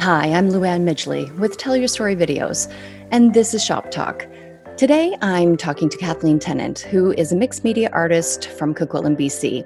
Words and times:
Hi, 0.00 0.28
I'm 0.28 0.50
Luann 0.50 0.84
Midgley 0.84 1.36
with 1.38 1.56
Tell 1.56 1.76
Your 1.76 1.88
Story 1.88 2.14
Videos, 2.14 2.72
and 3.10 3.34
this 3.34 3.52
is 3.52 3.64
Shop 3.64 3.90
Talk. 3.90 4.28
Today 4.76 5.16
I'm 5.22 5.56
talking 5.56 5.88
to 5.88 5.98
Kathleen 5.98 6.38
Tennant, 6.38 6.78
who 6.78 7.10
is 7.14 7.32
a 7.32 7.36
mixed 7.36 7.64
media 7.64 7.90
artist 7.92 8.46
from 8.46 8.76
Coquitlam, 8.76 9.18
BC. 9.18 9.64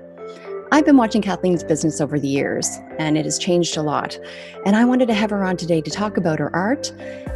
I've 0.73 0.87
been 0.87 0.97
watching 0.97 1.21
Kathleen's 1.21 1.63
business 1.63 2.01
over 2.01 2.19
the 2.19 2.29
years, 2.29 2.67
and 2.99 3.19
it 3.19 3.27
has 3.27 3.39
changed 3.39 3.77
a 3.77 3.83
lot. 3.83 4.19
And 4.65 4.75
I 4.75 4.87
wanted 4.87 5.07
to 5.09 5.15
have 5.15 5.29
her 5.29 5.45
on 5.45 5.59
today 5.59 5.83
to 5.83 5.91
talk 5.91 6.17
about 6.17 6.39
her 6.39 6.55
art 6.57 6.91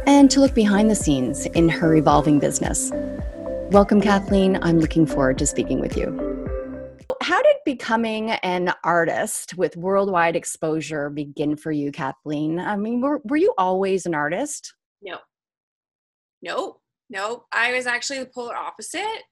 and 0.07 0.31
to 0.31 0.39
look 0.39 0.55
behind 0.55 0.89
the 0.89 0.95
scenes 0.95 1.45
in 1.45 1.69
her 1.69 1.95
evolving 1.95 2.39
business. 2.39 2.91
Welcome, 3.69 4.01
Kathleen. 4.01 4.57
I'm 4.63 4.79
looking 4.79 5.05
forward 5.05 5.37
to 5.37 5.45
speaking 5.45 5.79
with 5.79 5.95
you. 5.95 6.36
How 7.27 7.41
did 7.41 7.57
becoming 7.65 8.29
an 8.31 8.73
artist 8.85 9.57
with 9.57 9.75
worldwide 9.75 10.37
exposure 10.37 11.09
begin 11.09 11.57
for 11.57 11.73
you, 11.73 11.91
Kathleen? 11.91 12.57
I 12.57 12.77
mean, 12.77 13.01
were, 13.01 13.19
were 13.25 13.35
you 13.35 13.53
always 13.57 14.05
an 14.05 14.15
artist? 14.15 14.73
No. 15.01 15.17
No, 16.41 16.77
no. 17.09 17.43
I 17.51 17.73
was 17.73 17.85
actually 17.85 18.19
the 18.19 18.27
polar 18.27 18.55
opposite 18.55 19.23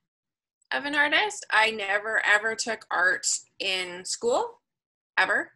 of 0.74 0.84
an 0.84 0.94
artist. 0.94 1.46
I 1.50 1.72
never 1.72 2.22
ever 2.26 2.54
took 2.54 2.86
art 2.92 3.28
in 3.60 4.04
school, 4.04 4.60
ever. 5.18 5.52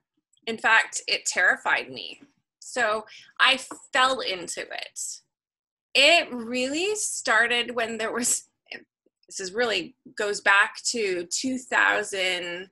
In 0.47 0.57
fact, 0.57 1.01
it 1.09 1.25
terrified 1.25 1.89
me. 1.89 2.21
So 2.59 3.03
I 3.41 3.59
fell 3.91 4.21
into 4.21 4.61
it. 4.61 4.99
It 5.93 6.31
really 6.31 6.95
started 6.95 7.75
when 7.75 7.97
there 7.97 8.13
was, 8.13 8.45
this 9.29 9.39
is 9.39 9.53
really 9.53 9.95
goes 10.17 10.41
back 10.41 10.75
to 10.91 11.25
2008, 11.31 12.69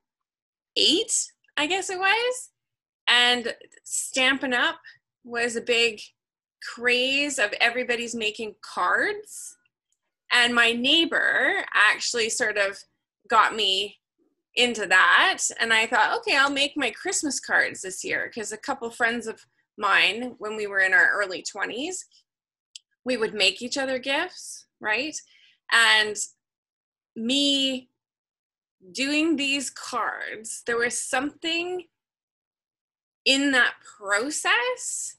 I 1.56 1.68
guess 1.68 1.90
it 1.90 2.00
was. 2.00 2.50
And 3.08 3.56
Stampin' 3.86 4.54
Up 4.54 4.80
was 5.24 5.56
a 5.56 5.62
big 5.62 6.02
craze 6.74 7.40
of 7.40 7.54
everybody's 7.62 8.16
making 8.16 8.56
cards 8.62 9.58
and 10.32 10.54
my 10.54 10.72
neighbor 10.74 11.64
actually 11.74 12.30
sort 12.30 12.58
of 12.58 12.77
got 13.30 13.55
me 13.55 13.98
into 14.55 14.86
that. 14.88 15.40
And 15.60 15.71
I 15.71 15.86
thought, 15.86 16.18
okay, 16.20 16.36
I'll 16.36 16.52
make 16.52 16.74
my 16.76 16.92
Christmas 16.92 17.40
cards 17.40 17.82
this 17.82 18.04
year 18.04 18.30
because 18.30 18.52
a 18.52 18.58
couple 18.58 18.90
friends 18.90 19.27
of 19.27 19.40
mine, 19.77 20.36
when 20.40 20.55
we 20.55 20.68
were 20.68 20.80
in 20.80 20.94
our 20.94 21.10
early 21.14 21.44
20s, 21.44 21.98
we 23.05 23.16
would 23.16 23.34
make 23.34 23.62
each 23.62 23.77
other 23.77 23.99
gifts, 23.99 24.66
right? 24.82 25.16
And 25.71 26.16
me 27.18 27.90
doing 28.91 29.35
these 29.35 29.70
cards, 29.70 30.63
there 30.65 30.77
was 30.77 30.98
something 30.98 31.85
in 33.26 33.51
that 33.51 33.74
process 33.98 35.18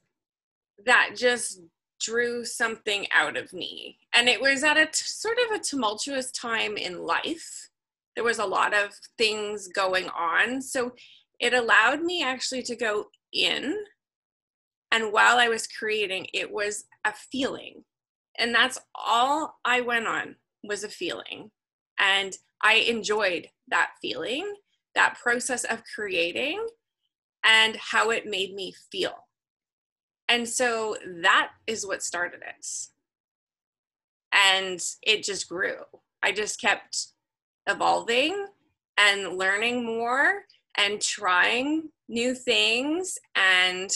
that 0.86 1.10
just 1.16 1.60
drew 2.00 2.44
something 2.44 3.06
out 3.12 3.36
of 3.36 3.52
me. 3.52 3.98
And 4.14 4.28
it 4.28 4.40
was 4.40 4.62
at 4.62 4.76
a 4.76 4.86
t- 4.86 4.92
sort 4.92 5.36
of 5.44 5.56
a 5.56 5.62
tumultuous 5.62 6.30
time 6.30 6.76
in 6.76 7.02
life. 7.04 7.68
There 8.14 8.24
was 8.24 8.38
a 8.38 8.46
lot 8.46 8.72
of 8.72 8.92
things 9.18 9.68
going 9.68 10.08
on. 10.10 10.62
So 10.62 10.92
it 11.40 11.52
allowed 11.52 12.02
me 12.02 12.22
actually 12.22 12.62
to 12.62 12.76
go 12.76 13.06
in. 13.32 13.76
And 14.92 15.12
while 15.12 15.38
I 15.38 15.48
was 15.48 15.66
creating, 15.66 16.28
it 16.32 16.50
was 16.50 16.84
a 17.04 17.12
feeling. 17.12 17.84
And 18.38 18.54
that's 18.54 18.78
all 18.94 19.58
I 19.64 19.80
went 19.80 20.06
on 20.06 20.36
was 20.62 20.84
a 20.84 20.88
feeling. 20.88 21.50
And 21.98 22.36
I 22.62 22.74
enjoyed 22.74 23.48
that 23.68 23.90
feeling, 24.00 24.54
that 24.94 25.18
process 25.18 25.64
of 25.64 25.82
creating, 25.94 26.66
and 27.44 27.76
how 27.76 28.10
it 28.10 28.26
made 28.26 28.54
me 28.54 28.74
feel 28.90 29.28
and 30.28 30.46
so 30.48 30.96
that 31.22 31.50
is 31.66 31.86
what 31.86 32.02
started 32.02 32.40
it. 32.42 32.66
And 34.32 34.80
it 35.02 35.24
just 35.24 35.48
grew. 35.48 35.76
I 36.22 36.32
just 36.32 36.60
kept 36.60 37.08
evolving 37.66 38.46
and 38.98 39.38
learning 39.38 39.84
more 39.84 40.42
and 40.76 41.00
trying 41.00 41.88
new 42.08 42.34
things 42.34 43.18
and 43.34 43.90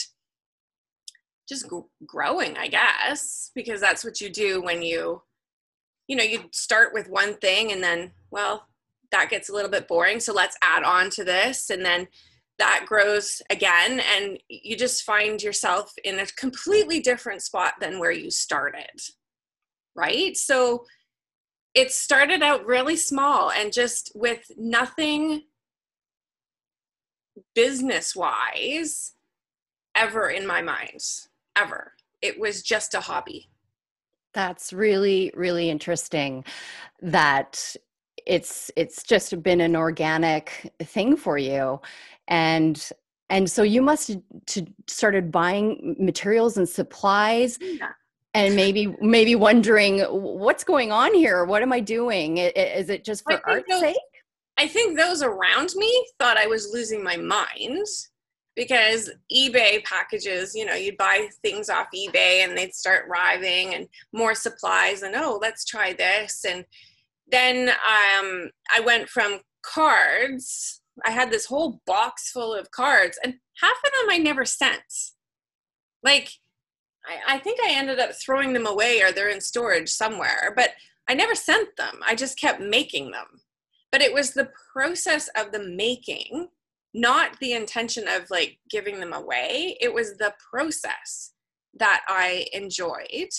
just 1.49 1.67
growing, 2.07 2.57
I 2.57 2.69
guess, 2.69 3.51
because 3.55 3.81
that's 3.81 4.05
what 4.05 4.21
you 4.21 4.31
do 4.31 4.63
when 4.63 4.81
you, 4.81 5.23
you 6.13 6.19
know, 6.19 6.25
you 6.25 6.45
start 6.53 6.93
with 6.93 7.09
one 7.09 7.37
thing 7.37 7.73
and 7.73 7.83
then, 7.83 8.11
well, 8.31 8.69
that 9.13 9.31
gets 9.31 9.49
a 9.49 9.55
little 9.55 9.71
bit 9.71 9.89
boring. 9.89 10.21
So 10.21 10.35
let's 10.35 10.59
add 10.61 10.83
on 10.83 11.09
to 11.09 11.25
this. 11.25 11.71
And 11.71 11.83
then 11.83 12.07
that 12.59 12.85
grows 12.87 13.41
again 13.49 14.03
and 14.15 14.39
you 14.51 14.77
just 14.77 15.05
find 15.05 15.43
yourself 15.43 15.95
in 16.05 16.19
a 16.19 16.27
completely 16.27 17.01
different 17.01 17.41
spot 17.41 17.73
than 17.81 17.99
where 17.99 18.13
you 18.13 18.31
started 18.31 19.01
right 19.97 20.37
so 20.37 20.85
it 21.75 21.91
started 21.91 22.43
out 22.43 22.67
really 22.67 22.95
small 22.95 23.51
and 23.51 23.73
just 23.73 24.13
with 24.15 24.51
nothing 24.59 25.43
business 27.55 28.15
wise 28.15 29.15
ever 29.97 30.29
in 30.29 30.47
my 30.47 30.61
mind 30.61 31.01
ever 31.57 31.95
it 32.21 32.39
was 32.39 32.63
just 32.63 32.95
a 32.95 33.01
hobby 33.01 33.49
that's 34.35 34.73
really 34.73 35.33
really 35.35 35.71
interesting 35.71 36.45
that 37.01 37.77
it's 38.27 38.71
it's 38.77 39.03
just 39.03 39.43
been 39.43 39.61
an 39.61 39.77
organic 39.77 40.73
thing 40.83 41.17
for 41.17 41.39
you. 41.39 41.81
And 42.29 42.91
and 43.31 43.51
so 43.51 43.63
you 43.63 43.83
must 43.83 44.17
to 44.47 44.67
started 44.87 45.31
buying 45.31 45.97
materials 45.99 46.57
and 46.57 46.69
supplies 46.69 47.59
yeah. 47.61 47.91
and 48.35 48.55
maybe 48.55 48.95
maybe 49.01 49.35
wondering 49.35 50.01
what's 50.01 50.65
going 50.65 50.93
on 50.93 51.15
here? 51.15 51.45
What 51.45 51.63
am 51.63 51.73
i 51.73 51.81
doing? 51.81 52.39
Is 52.39 52.91
it 52.91 53.05
just 53.05 53.25
for 53.25 53.41
art's 53.49 53.69
those, 53.69 53.81
sake? 53.81 53.97
I 54.59 54.69
think 54.69 54.99
those 54.99 55.23
around 55.23 55.71
me 55.75 56.07
thought 56.19 56.37
i 56.37 56.47
was 56.47 56.71
losing 56.73 57.03
my 57.03 57.17
mind 57.17 57.87
because 58.55 59.11
ebay 59.35 59.83
packages 59.85 60.55
you 60.55 60.65
know 60.65 60.75
you'd 60.75 60.97
buy 60.97 61.27
things 61.43 61.71
off 61.71 61.87
ebay 61.95 62.45
and 62.45 62.57
they'd 62.57 62.75
start 62.75 63.07
arriving 63.09 63.75
and 63.75 63.89
more 64.13 64.35
supplies 64.35 65.03
and 65.03 65.15
oh 65.15 65.39
let's 65.41 65.65
try 65.65 65.93
this 65.95 66.45
and 66.49 66.65
then 67.31 67.69
um, 67.71 68.51
i 68.75 68.81
went 68.85 69.09
from 69.09 69.41
cards 69.63 70.83
I 71.05 71.11
had 71.11 71.31
this 71.31 71.47
whole 71.47 71.81
box 71.87 72.31
full 72.31 72.55
of 72.55 72.71
cards, 72.71 73.19
and 73.25 73.35
half 73.61 73.77
of 73.85 73.93
them 73.93 74.11
I 74.11 74.19
never 74.19 74.45
sent. 74.45 74.83
Like, 76.03 76.31
I, 77.07 77.37
I 77.37 77.39
think 77.39 77.61
I 77.61 77.73
ended 77.73 77.99
up 77.99 78.11
throwing 78.15 78.53
them 78.53 78.67
away 78.67 79.01
or 79.03 79.13
they're 79.13 79.29
in 79.29 79.41
storage 79.41 79.89
somewhere, 79.89 80.53
but 80.55 80.71
I 81.09 81.15
never 81.15 81.35
sent 81.35 81.77
them. 81.77 82.01
I 82.07 82.15
just 82.15 82.39
kept 82.39 82.61
making 82.61 83.11
them. 83.11 83.27
But 83.91 84.03
it 84.03 84.13
was 84.13 84.33
the 84.33 84.51
process 84.73 85.29
of 85.37 85.53
the 85.53 85.59
making, 85.63 86.49
not 86.95 87.39
the 87.41 87.53
intention 87.53 88.07
of 88.09 88.31
like 88.31 88.59
giving 88.71 89.01
them 89.01 89.13
away. 89.13 89.77
It 89.81 89.93
was 89.93 90.17
the 90.17 90.35
process 90.51 91.33
that 91.79 92.03
I 92.09 92.47
enjoyed. 92.53 93.31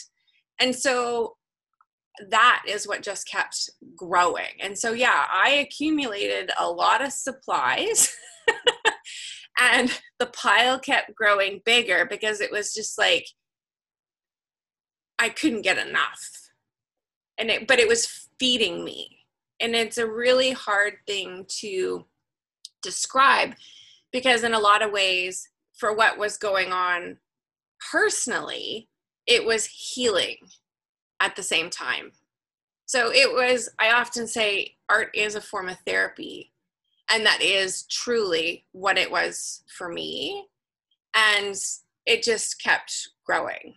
And 0.60 0.76
so 0.76 1.36
that 2.30 2.64
is 2.68 2.88
what 2.88 3.02
just 3.02 3.28
kept 3.28 3.70
growing. 3.96 4.60
And 4.60 4.78
so, 4.78 4.94
yeah, 4.94 5.26
I 5.32 5.50
accumulated 5.50 6.52
a 6.60 6.70
lot 6.70 7.04
of 7.04 7.12
supplies. 7.12 8.16
and 9.60 10.00
the 10.20 10.28
pile 10.28 10.80
kept 10.80 11.16
growing 11.16 11.62
bigger 11.66 12.06
because 12.06 12.42
it 12.42 12.52
was 12.52 12.74
just 12.74 12.98
like 12.98 13.28
I 15.20 15.30
couldn't 15.30 15.62
get 15.62 15.78
enough. 15.78 16.30
And 17.38 17.50
it 17.50 17.68
but 17.68 17.80
it 17.80 17.88
was 17.88 18.30
feeding 18.40 18.84
me. 18.84 19.20
And 19.60 19.76
it's 19.76 19.98
a 19.98 20.10
really 20.10 20.52
hard 20.52 20.96
thing 21.08 21.46
to 21.60 22.06
describe 22.84 23.56
because 24.12 24.44
in 24.44 24.54
a 24.54 24.60
lot 24.60 24.82
of 24.82 24.92
ways 24.92 25.50
for 25.74 25.96
what 25.96 26.18
was 26.18 26.38
going 26.38 26.72
on 26.72 27.18
personally, 27.92 28.88
it 29.26 29.46
was 29.46 29.66
healing 29.66 30.38
at 31.20 31.36
the 31.36 31.44
same 31.44 31.70
time. 31.70 32.12
So 32.86 33.12
it 33.12 33.34
was, 33.34 33.70
I 33.80 33.92
often 33.92 34.28
say, 34.28 34.76
art 34.90 35.10
is 35.16 35.36
a 35.36 35.42
form 35.42 35.70
of 35.70 35.78
therapy. 35.86 36.52
And 37.10 37.26
that 37.26 37.42
is 37.42 37.84
truly 37.84 38.66
what 38.72 38.98
it 38.98 39.12
was 39.12 39.64
for 39.78 39.90
me. 39.90 40.46
And 41.16 41.56
it 42.06 42.24
just 42.24 42.62
kept 42.62 43.10
growing. 43.26 43.76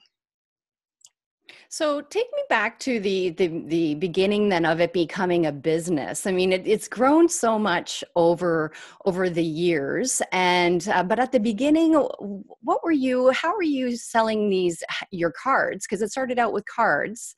So 1.76 2.00
take 2.00 2.24
me 2.34 2.42
back 2.48 2.78
to 2.80 2.98
the, 3.00 3.28
the 3.32 3.48
the 3.66 3.94
beginning 3.96 4.48
then 4.48 4.64
of 4.64 4.80
it 4.80 4.94
becoming 4.94 5.44
a 5.44 5.52
business. 5.52 6.26
I 6.26 6.32
mean, 6.32 6.50
it, 6.50 6.66
it's 6.66 6.88
grown 6.88 7.28
so 7.28 7.58
much 7.58 8.02
over 8.14 8.72
over 9.04 9.28
the 9.28 9.44
years, 9.44 10.22
and 10.32 10.88
uh, 10.88 11.02
but 11.02 11.18
at 11.18 11.32
the 11.32 11.38
beginning, 11.38 11.92
what 11.92 12.82
were 12.82 12.92
you? 12.92 13.30
How 13.32 13.54
were 13.54 13.62
you 13.62 13.94
selling 13.94 14.48
these 14.48 14.82
your 15.10 15.30
cards? 15.32 15.84
Because 15.86 16.00
it 16.00 16.10
started 16.10 16.38
out 16.38 16.54
with 16.54 16.64
cards 16.64 17.34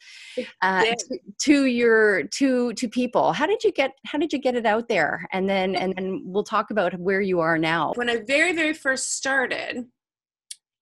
uh, 0.63 0.85
to, 0.85 1.19
to, 1.41 1.65
your 1.65 2.23
to 2.29 2.73
to 2.75 2.89
people. 2.89 3.33
How 3.33 3.45
did 3.49 3.65
you 3.65 3.73
get 3.73 3.91
How 4.07 4.19
did 4.19 4.33
you 4.33 4.39
get 4.39 4.55
it 4.55 4.67
out 4.67 4.87
there? 4.87 5.27
And 5.33 5.51
then 5.51 5.75
and 5.75 5.93
then 5.97 6.23
we'll 6.25 6.45
talk 6.45 6.71
about 6.71 6.97
where 7.01 7.21
you 7.21 7.41
are 7.41 7.59
now. 7.59 7.93
When 7.97 8.09
I 8.09 8.19
very 8.25 8.53
very 8.53 8.75
first 8.75 9.17
started, 9.17 9.87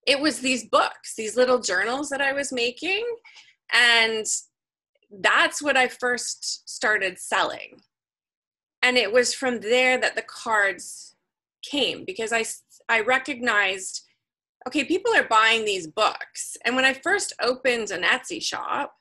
it 0.07 0.21
was 0.21 0.41
these 0.41 0.69
books, 0.69 1.15
these 1.17 1.37
little 1.37 1.59
journals 1.59 2.11
that 2.11 2.21
I 2.21 2.35
was 2.35 2.53
making. 2.53 3.03
And 3.73 4.27
that's 5.11 5.63
what 5.63 5.77
I 5.77 5.89
first 5.89 6.69
started 6.69 7.19
selling. 7.19 7.81
And 8.83 8.97
it 8.97 9.13
was 9.13 9.35
from 9.35 9.61
there 9.61 9.99
that 9.99 10.15
the 10.15 10.23
cards 10.23 11.17
came 11.63 12.05
because 12.05 12.33
I, 12.33 12.45
I 12.89 13.01
recognized 13.01 14.03
okay, 14.67 14.85
people 14.85 15.15
are 15.15 15.23
buying 15.23 15.65
these 15.65 15.87
books. 15.87 16.57
And 16.65 16.75
when 16.75 16.85
I 16.85 16.93
first 16.93 17.33
opened 17.41 17.93
an 17.93 18.03
Etsy 18.03 18.43
shop, 18.43 18.97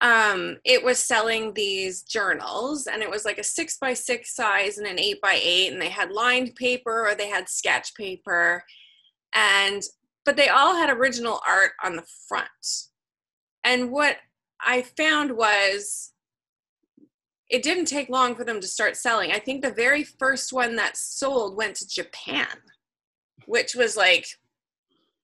um, 0.00 0.58
it 0.64 0.84
was 0.84 0.98
selling 0.98 1.54
these 1.54 2.02
journals 2.02 2.86
and 2.86 3.02
it 3.02 3.10
was 3.10 3.24
like 3.24 3.38
a 3.38 3.44
six 3.44 3.78
by 3.78 3.94
six 3.94 4.34
size 4.34 4.78
and 4.78 4.86
an 4.86 4.98
eight 4.98 5.20
by 5.20 5.38
eight 5.42 5.72
and 5.72 5.80
they 5.80 5.88
had 5.88 6.12
lined 6.12 6.54
paper 6.56 7.08
or 7.08 7.14
they 7.14 7.28
had 7.28 7.48
sketch 7.48 7.94
paper 7.94 8.62
and 9.34 9.82
but 10.24 10.36
they 10.36 10.48
all 10.48 10.74
had 10.74 10.90
original 10.90 11.40
art 11.46 11.72
on 11.82 11.96
the 11.96 12.04
front 12.28 12.88
and 13.64 13.90
what 13.90 14.16
i 14.60 14.82
found 14.82 15.36
was 15.36 16.12
it 17.50 17.62
didn't 17.62 17.84
take 17.84 18.08
long 18.08 18.34
for 18.34 18.44
them 18.44 18.60
to 18.60 18.66
start 18.66 18.96
selling 18.96 19.32
i 19.32 19.38
think 19.38 19.62
the 19.62 19.70
very 19.72 20.04
first 20.04 20.52
one 20.52 20.76
that 20.76 20.96
sold 20.96 21.56
went 21.56 21.74
to 21.74 21.88
japan 21.88 22.46
which 23.46 23.74
was 23.74 23.96
like 23.96 24.26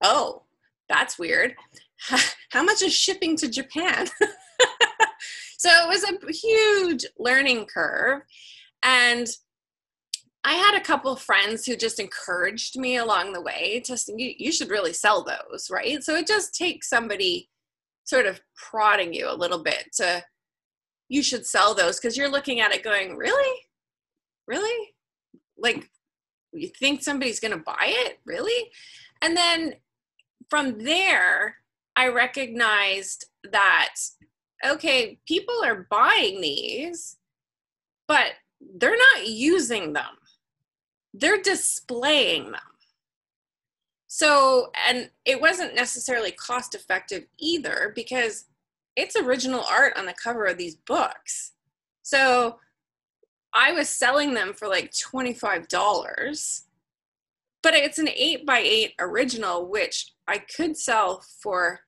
oh 0.03 0.43
that's 0.89 1.17
weird 1.17 1.55
how 2.51 2.63
much 2.63 2.81
is 2.81 2.93
shipping 2.93 3.35
to 3.35 3.49
japan 3.49 4.07
so 5.61 5.69
it 5.69 5.87
was 5.87 6.03
a 6.03 6.31
huge 6.31 7.05
learning 7.19 7.67
curve. 7.67 8.23
And 8.81 9.27
I 10.43 10.53
had 10.53 10.75
a 10.75 10.83
couple 10.83 11.15
friends 11.15 11.67
who 11.67 11.75
just 11.75 11.99
encouraged 11.99 12.79
me 12.79 12.97
along 12.97 13.33
the 13.33 13.43
way 13.43 13.79
to 13.85 13.95
you, 14.17 14.33
you 14.39 14.51
should 14.51 14.71
really 14.71 14.91
sell 14.91 15.23
those, 15.23 15.69
right? 15.69 16.03
So 16.03 16.15
it 16.15 16.25
just 16.25 16.55
takes 16.55 16.89
somebody 16.89 17.47
sort 18.11 18.25
of 18.25 18.41
prodding 18.57 19.13
you 19.13 19.29
a 19.29 19.33
little 19.33 19.63
bit 19.63 19.85
to 19.93 20.21
you 21.07 21.23
should 21.23 21.45
sell 21.45 21.73
those 21.73 21.97
because 21.97 22.17
you're 22.17 22.31
looking 22.31 22.59
at 22.59 22.73
it 22.73 22.83
going, 22.83 23.15
really? 23.15 23.59
Really? 24.47 24.89
Like 25.57 25.89
you 26.51 26.69
think 26.77 27.01
somebody's 27.01 27.39
going 27.39 27.57
to 27.57 27.63
buy 27.65 27.85
it? 27.87 28.19
Really? 28.25 28.69
And 29.21 29.35
then 29.37 29.75
from 30.49 30.83
there, 30.83 31.55
I 31.95 32.09
recognized 32.09 33.27
that 33.49 33.95
okay, 34.65 35.17
people 35.27 35.55
are 35.63 35.87
buying 35.89 36.41
these, 36.41 37.17
but 38.07 38.33
they're 38.75 38.97
not 39.15 39.27
using 39.27 39.93
them, 39.93 40.17
they're 41.13 41.41
displaying 41.41 42.51
them. 42.51 42.70
So, 44.13 44.71
and 44.89 45.09
it 45.23 45.39
wasn't 45.39 45.73
necessarily 45.73 46.33
cost 46.33 46.75
effective 46.75 47.27
either 47.39 47.93
because 47.95 48.43
it's 48.97 49.15
original 49.15 49.63
art 49.63 49.93
on 49.97 50.05
the 50.05 50.13
cover 50.21 50.43
of 50.47 50.57
these 50.57 50.75
books. 50.75 51.53
So, 52.01 52.57
I 53.53 53.71
was 53.71 53.87
selling 53.87 54.33
them 54.33 54.53
for 54.53 54.67
like 54.67 54.91
$25, 54.91 56.61
but 57.63 57.73
it's 57.73 57.99
an 57.99 58.09
8 58.09 58.45
by 58.45 58.59
8 58.59 58.95
original, 58.99 59.65
which 59.65 60.11
I 60.27 60.39
could 60.39 60.75
sell 60.75 61.23
for 61.41 61.79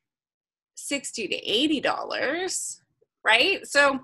60 0.76 1.28
to 1.28 1.36
80 1.36 1.82
dollars 1.82 2.82
right 3.24 3.66
so 3.66 4.00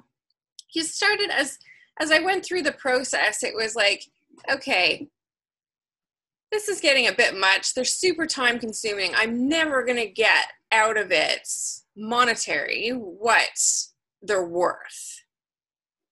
you 0.74 0.83
started 0.83 1.31
as 1.31 1.57
as 2.00 2.12
i 2.12 2.19
went 2.19 2.45
through 2.45 2.62
the 2.62 2.72
process 2.74 3.44
it 3.44 3.56
was 3.56 3.75
like 3.75 4.06
okay 4.51 5.10
this 6.51 6.68
is 6.68 6.81
getting 6.81 7.07
a 7.07 7.13
bit 7.13 7.38
much. 7.38 7.74
They're 7.74 7.86
super 7.86 8.25
time 8.25 8.60
consuming. 8.60 9.13
I'm 9.16 9.48
never 9.48 9.84
going 9.84 9.98
to 9.98 10.10
get 10.10 10.48
out 10.72 10.98
of 10.98 11.12
it 11.12 11.48
monetary 11.96 12.92
what 12.92 13.60
they're 14.22 14.48
worth. 14.48 15.24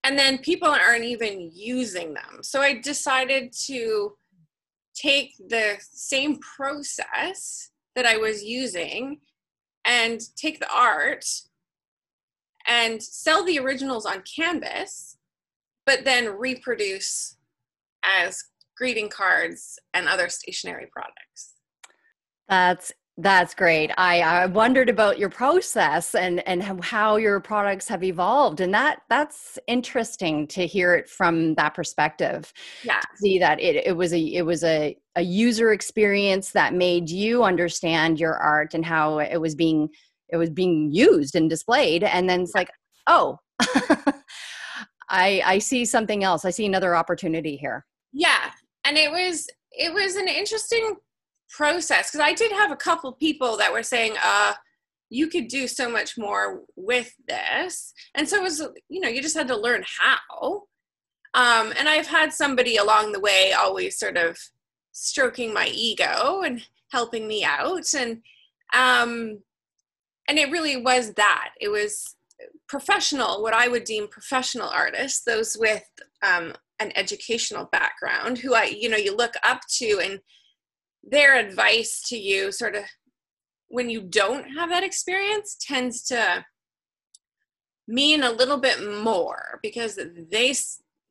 And 0.03 0.17
then 0.17 0.37
people 0.37 0.69
aren't 0.69 1.03
even 1.03 1.51
using 1.53 2.13
them. 2.13 2.41
So 2.41 2.61
i 2.61 2.79
decided 2.79 3.53
to 3.65 4.15
take 4.95 5.33
the 5.37 5.77
same 5.79 6.39
process 6.39 7.69
that 7.95 8.05
i 8.05 8.17
was 8.17 8.43
using 8.43 9.19
and 9.85 10.21
take 10.35 10.59
the 10.59 10.71
art 10.73 11.25
and 12.67 13.01
sell 13.01 13.45
the 13.45 13.59
originals 13.59 14.05
on 14.05 14.21
canvas, 14.23 15.17
but 15.85 16.03
then 16.03 16.37
reproduce 16.37 17.37
as 18.03 18.43
greeting 18.77 19.09
cards 19.09 19.79
and 19.93 20.07
other 20.07 20.29
stationery 20.29 20.87
products. 20.91 21.53
That's 22.47 22.93
that's 23.19 23.55
great. 23.55 23.89
I, 23.97 24.21
I 24.21 24.45
wondered 24.45 24.89
about 24.89 25.17
your 25.17 25.29
process 25.29 26.13
and 26.13 26.47
and 26.47 26.63
how 26.83 27.15
your 27.15 27.39
products 27.39 27.87
have 27.87 28.03
evolved, 28.03 28.61
and 28.61 28.71
that 28.75 28.99
that's 29.09 29.57
interesting 29.67 30.45
to 30.49 30.67
hear 30.67 30.93
it 30.93 31.09
from 31.09 31.55
that 31.55 31.73
perspective. 31.73 32.53
Yeah, 32.83 33.01
see 33.15 33.39
that 33.39 33.59
it 33.59 33.87
it 33.87 33.97
was 33.97 34.13
a 34.13 34.19
it 34.19 34.43
was 34.43 34.63
a 34.63 34.95
a 35.15 35.23
user 35.23 35.73
experience 35.73 36.51
that 36.51 36.75
made 36.75 37.09
you 37.09 37.43
understand 37.43 38.19
your 38.19 38.35
art 38.35 38.75
and 38.75 38.85
how 38.85 39.17
it 39.17 39.41
was 39.41 39.55
being 39.55 39.89
it 40.29 40.37
was 40.37 40.51
being 40.51 40.91
used 40.91 41.35
and 41.35 41.49
displayed, 41.49 42.03
and 42.03 42.29
then 42.29 42.41
it's 42.41 42.53
like, 42.53 42.69
oh, 43.07 43.39
I 45.09 45.41
I 45.43 45.57
see 45.57 45.85
something 45.85 46.23
else. 46.23 46.45
I 46.45 46.51
see 46.51 46.67
another 46.67 46.95
opportunity 46.95 47.55
here. 47.57 47.83
Yeah, 48.13 48.51
and 48.87 48.97
it 48.97 49.11
was 49.11 49.47
it 49.71 49.93
was 49.93 50.15
an 50.15 50.27
interesting 50.27 50.95
process 51.49 52.09
because 52.09 52.25
I 52.25 52.33
did 52.33 52.51
have 52.51 52.71
a 52.71 52.75
couple 52.75 53.11
people 53.11 53.57
that 53.57 53.71
were 53.71 53.83
saying, 53.83 54.13
uh, 54.23 54.53
you 55.09 55.27
could 55.27 55.47
do 55.47 55.67
so 55.67 55.89
much 55.89 56.17
more 56.17 56.61
with 56.75 57.13
this. 57.27 57.93
And 58.15 58.27
so 58.27 58.37
it 58.37 58.43
was, 58.43 58.61
you 58.89 58.99
know, 58.99 59.07
you 59.07 59.21
just 59.21 59.37
had 59.37 59.47
to 59.49 59.57
learn 59.57 59.83
how. 59.85 60.63
Um, 61.33 61.73
and 61.77 61.87
I've 61.87 62.07
had 62.07 62.33
somebody 62.33 62.77
along 62.77 63.11
the 63.11 63.19
way 63.19 63.53
always 63.53 63.99
sort 63.99 64.17
of 64.17 64.37
stroking 64.91 65.53
my 65.53 65.67
ego 65.67 66.41
and 66.41 66.61
helping 66.91 67.27
me 67.27 67.43
out. 67.43 67.93
And 67.93 68.21
um, 68.73 69.39
and 70.27 70.37
it 70.37 70.51
really 70.51 70.77
was 70.77 71.13
that. 71.13 71.51
It 71.61 71.69
was 71.69 72.15
professional, 72.67 73.41
what 73.41 73.53
I 73.53 73.67
would 73.67 73.85
deem 73.85 74.07
professional 74.09 74.67
artists, 74.67 75.23
those 75.23 75.55
with 75.57 75.85
um, 76.21 76.53
an 76.79 76.91
educational 76.95 77.65
background 77.71 78.37
who 78.37 78.53
I, 78.53 78.65
you 78.65 78.89
know, 78.89 78.97
you 78.97 79.15
look 79.15 79.33
up 79.43 79.61
to 79.77 79.99
and 80.03 80.19
their 81.03 81.37
advice 81.37 82.01
to 82.07 82.17
you 82.17 82.51
sort 82.51 82.75
of 82.75 82.83
when 83.69 83.89
you 83.89 84.01
don't 84.01 84.49
have 84.51 84.69
that 84.69 84.83
experience 84.83 85.57
tends 85.59 86.03
to 86.03 86.45
mean 87.87 88.23
a 88.23 88.31
little 88.31 88.57
bit 88.57 89.01
more 89.01 89.59
because 89.63 89.97
they 90.29 90.53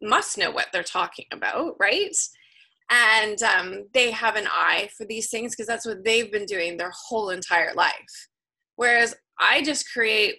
must 0.03 0.39
know 0.39 0.51
what 0.51 0.67
they're 0.73 0.83
talking 0.83 1.27
about 1.33 1.75
right? 1.81 2.15
And 2.89 3.43
um, 3.43 3.87
they 3.95 4.13
have 4.13 4.37
an 4.37 4.47
eye 4.47 4.91
for 4.97 5.05
these 5.07 5.29
things 5.29 5.53
because 5.53 5.67
that's 5.67 5.87
what 5.87 6.05
they've 6.05 6.31
been 6.31 6.47
doing 6.47 6.77
their 6.77 6.93
whole 7.09 7.31
entire 7.31 7.75
life. 7.75 8.29
Whereas 8.77 9.15
i 9.39 9.63
just 9.63 9.93
create 9.93 10.37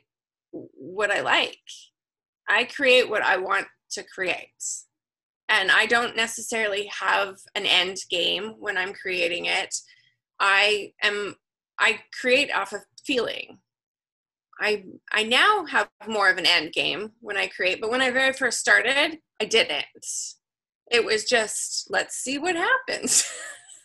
what 0.51 1.11
i 1.11 1.21
like. 1.21 1.57
I 2.47 2.63
create 2.63 3.09
what 3.09 3.23
i 3.23 3.37
want 3.37 3.67
to 3.91 4.03
create 4.03 4.49
and 5.49 5.71
I 5.71 5.85
don't 5.85 6.15
necessarily 6.15 6.87
have 6.87 7.37
an 7.55 7.65
end 7.65 7.97
game 8.09 8.55
when 8.59 8.77
I'm 8.77 8.93
creating 8.93 9.45
it. 9.45 9.75
I 10.39 10.93
am 11.03 11.35
I 11.79 11.99
create 12.19 12.53
off 12.53 12.73
of 12.73 12.81
feeling. 13.05 13.59
I 14.59 14.83
I 15.11 15.23
now 15.23 15.65
have 15.65 15.89
more 16.07 16.29
of 16.29 16.37
an 16.37 16.45
end 16.45 16.73
game 16.73 17.11
when 17.21 17.37
I 17.37 17.47
create, 17.47 17.79
but 17.79 17.91
when 17.91 18.01
I 18.01 18.11
very 18.11 18.33
first 18.33 18.59
started, 18.59 19.19
I 19.39 19.45
didn't. 19.45 19.85
It 20.91 21.03
was 21.03 21.25
just 21.25 21.87
let's 21.89 22.15
see 22.15 22.37
what 22.37 22.55
happens. 22.55 23.29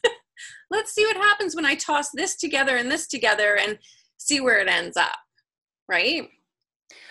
let's 0.71 0.93
see 0.93 1.05
what 1.05 1.17
happens 1.17 1.55
when 1.55 1.67
I 1.67 1.75
toss 1.75 2.11
this 2.11 2.37
together 2.37 2.77
and 2.77 2.91
this 2.91 3.07
together 3.07 3.57
and 3.57 3.79
see 4.19 4.41
where 4.41 4.61
it 4.61 4.69
ends 4.69 4.97
up. 4.97 5.19
Right? 5.89 6.29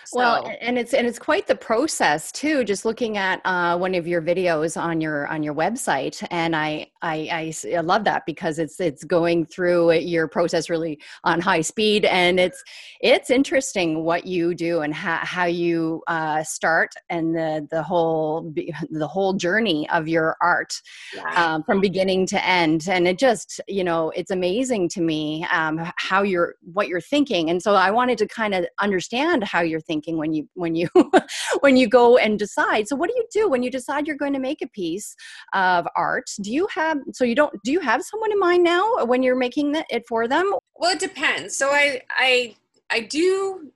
So. 0.04 0.18
Well, 0.18 0.52
and 0.60 0.78
it's 0.78 0.94
and 0.94 1.06
it's 1.06 1.18
quite 1.18 1.46
the 1.46 1.54
process 1.54 2.32
too. 2.32 2.64
Just 2.64 2.84
looking 2.84 3.16
at 3.18 3.40
uh, 3.44 3.78
one 3.78 3.94
of 3.94 4.06
your 4.06 4.20
videos 4.20 4.80
on 4.80 5.00
your 5.00 5.26
on 5.28 5.42
your 5.42 5.54
website, 5.54 6.26
and 6.30 6.56
I, 6.56 6.90
I 7.02 7.52
I 7.74 7.80
love 7.80 8.04
that 8.04 8.26
because 8.26 8.58
it's 8.58 8.80
it's 8.80 9.04
going 9.04 9.46
through 9.46 9.92
your 9.92 10.26
process 10.28 10.68
really 10.68 10.98
on 11.24 11.40
high 11.40 11.60
speed, 11.60 12.04
and 12.04 12.40
it's 12.40 12.62
it's 13.00 13.30
interesting 13.30 14.04
what 14.04 14.26
you 14.26 14.54
do 14.54 14.80
and 14.80 14.92
how 14.92 15.18
how 15.22 15.44
you 15.44 16.02
uh, 16.08 16.42
start 16.42 16.90
and 17.08 17.34
the 17.34 17.66
the 17.70 17.82
whole 17.82 18.52
the 18.90 19.06
whole 19.06 19.34
journey 19.34 19.88
of 19.90 20.08
your 20.08 20.36
art 20.40 20.74
yeah. 21.14 21.54
um, 21.54 21.62
from 21.62 21.80
beginning 21.80 22.26
to 22.26 22.44
end, 22.44 22.88
and 22.88 23.06
it 23.06 23.18
just 23.18 23.60
you 23.68 23.84
know 23.84 24.10
it's 24.10 24.32
amazing 24.32 24.88
to 24.88 25.00
me 25.00 25.46
um, 25.52 25.78
how 25.96 26.22
you're 26.22 26.56
what 26.72 26.88
you're 26.88 27.00
thinking, 27.00 27.50
and 27.50 27.62
so 27.62 27.74
I 27.74 27.92
wanted 27.92 28.18
to 28.18 28.26
kind 28.26 28.52
of 28.52 28.66
understand 28.80 29.44
how 29.44 29.60
you're 29.60 29.80
thinking 29.80 29.91
thinking 29.92 30.16
when 30.16 30.32
you 30.32 30.48
when 30.54 30.74
you 30.74 30.88
when 31.60 31.76
you 31.76 31.86
go 31.86 32.16
and 32.16 32.38
decide. 32.38 32.88
So 32.88 32.96
what 32.96 33.10
do 33.10 33.14
you 33.16 33.26
do 33.32 33.48
when 33.48 33.62
you 33.62 33.70
decide 33.70 34.06
you're 34.06 34.16
going 34.24 34.32
to 34.32 34.38
make 34.50 34.62
a 34.62 34.68
piece 34.68 35.14
of 35.52 35.86
art? 35.96 36.28
Do 36.40 36.50
you 36.50 36.66
have 36.74 36.98
so 37.12 37.24
you 37.24 37.34
don't 37.34 37.54
do 37.62 37.70
you 37.72 37.80
have 37.80 38.02
someone 38.02 38.32
in 38.32 38.38
mind 38.38 38.64
now 38.64 39.04
when 39.04 39.22
you're 39.22 39.36
making 39.36 39.74
it 39.90 40.04
for 40.08 40.26
them? 40.26 40.46
Well 40.76 40.92
it 40.92 41.00
depends. 41.00 41.56
So 41.56 41.68
i 41.70 42.00
i 42.10 42.54
i 42.90 43.00
do 43.00 43.70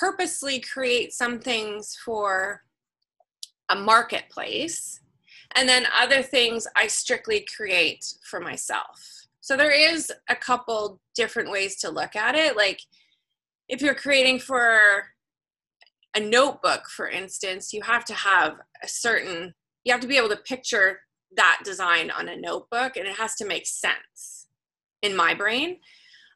purposely 0.00 0.58
create 0.60 1.12
some 1.12 1.38
things 1.38 1.96
for 2.04 2.62
a 3.68 3.76
marketplace 3.76 5.00
and 5.54 5.68
then 5.68 5.84
other 6.02 6.22
things 6.22 6.66
i 6.76 6.86
strictly 6.86 7.46
create 7.56 8.04
for 8.30 8.40
myself. 8.40 8.96
So 9.42 9.56
there 9.56 9.76
is 9.90 10.10
a 10.28 10.36
couple 10.36 11.00
different 11.16 11.50
ways 11.50 11.76
to 11.80 11.90
look 11.90 12.14
at 12.14 12.36
it. 12.36 12.56
Like 12.56 12.80
if 13.72 13.80
you're 13.80 13.94
creating 13.94 14.38
for 14.38 15.06
a 16.14 16.20
notebook 16.20 16.84
for 16.88 17.08
instance 17.08 17.72
you 17.72 17.80
have 17.82 18.04
to 18.04 18.12
have 18.12 18.56
a 18.84 18.86
certain 18.86 19.54
you 19.82 19.92
have 19.92 20.00
to 20.02 20.06
be 20.06 20.18
able 20.18 20.28
to 20.28 20.36
picture 20.36 21.00
that 21.34 21.62
design 21.64 22.10
on 22.10 22.28
a 22.28 22.36
notebook 22.36 22.96
and 22.96 23.08
it 23.08 23.16
has 23.16 23.34
to 23.34 23.46
make 23.46 23.66
sense 23.66 24.46
in 25.00 25.16
my 25.16 25.34
brain. 25.34 25.78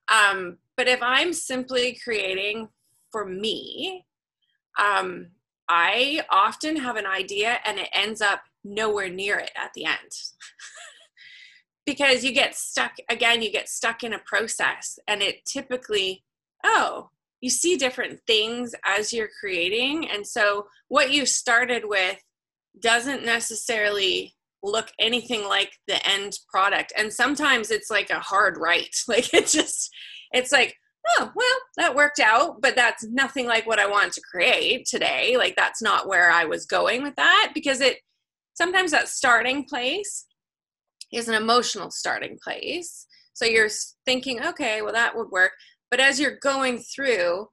Um, 0.09 0.57
but 0.77 0.89
if 0.89 1.01
i'm 1.03 1.33
simply 1.33 1.99
creating 2.03 2.69
for 3.13 3.27
me 3.27 4.07
um, 4.81 5.29
i 5.69 6.23
often 6.31 6.77
have 6.77 6.97
an 6.97 7.07
idea 7.07 7.59
and 7.65 7.79
it 7.79 7.89
ends 7.93 8.21
up 8.23 8.43
nowhere 8.65 9.09
near 9.09 9.39
it 9.39 9.53
at 9.57 9.73
the 9.75 9.85
end. 9.85 9.97
Because 11.85 12.25
you 12.25 12.33
get 12.33 12.57
stuck 12.57 12.95
again 13.09 13.43
you 13.43 13.53
get 13.53 13.69
stuck 13.69 14.03
in 14.03 14.13
a 14.13 14.19
process 14.19 14.99
and 15.07 15.23
it 15.23 15.45
typically 15.45 16.25
oh 16.65 17.11
you 17.41 17.51
see 17.51 17.77
different 17.77 18.21
things 18.27 18.75
as 18.85 19.13
you're 19.13 19.29
creating 19.41 20.09
and 20.11 20.27
so 20.27 20.67
what 20.89 21.13
you 21.13 21.27
started 21.27 21.85
with 21.87 22.19
doesn't 22.81 23.25
necessarily 23.25 24.35
look 24.63 24.91
anything 24.99 25.45
like 25.45 25.71
the 25.87 26.07
end 26.09 26.33
product 26.51 26.93
and 26.97 27.13
sometimes 27.13 27.71
it's 27.71 27.91
like 27.91 28.11
a 28.11 28.21
hard 28.21 28.57
right 28.59 28.95
like 29.09 29.33
it 29.33 29.47
just 29.47 29.91
it's 30.33 30.53
like 30.53 30.75
oh 31.11 31.31
well 31.37 31.59
that 31.77 31.95
worked 31.95 32.19
out 32.19 32.61
but 32.61 32.75
that's 32.75 33.05
nothing 33.05 33.47
like 33.47 33.67
what 33.67 33.79
i 33.79 33.87
want 33.87 34.13
to 34.13 34.21
create 34.29 34.85
today 34.87 35.37
like 35.37 35.55
that's 35.55 35.81
not 35.81 36.09
where 36.09 36.31
i 36.31 36.45
was 36.45 36.67
going 36.67 37.03
with 37.03 37.15
that 37.17 37.53
because 37.55 37.81
it 37.81 37.99
sometimes 38.55 38.91
that 38.91 39.09
starting 39.09 39.65
place 39.65 40.27
is 41.13 41.29
an 41.29 41.35
emotional 41.35 41.91
starting 41.91 42.39
place. 42.43 43.07
So 43.35 43.45
you're 43.45 43.69
thinking, 44.05 44.45
okay, 44.45 44.83
well 44.83 44.93
that 44.93 45.17
would 45.17 45.31
work. 45.31 45.53
But 45.91 46.01
as 46.01 46.19
you're 46.19 46.39
going 46.43 46.79
through, 46.79 47.49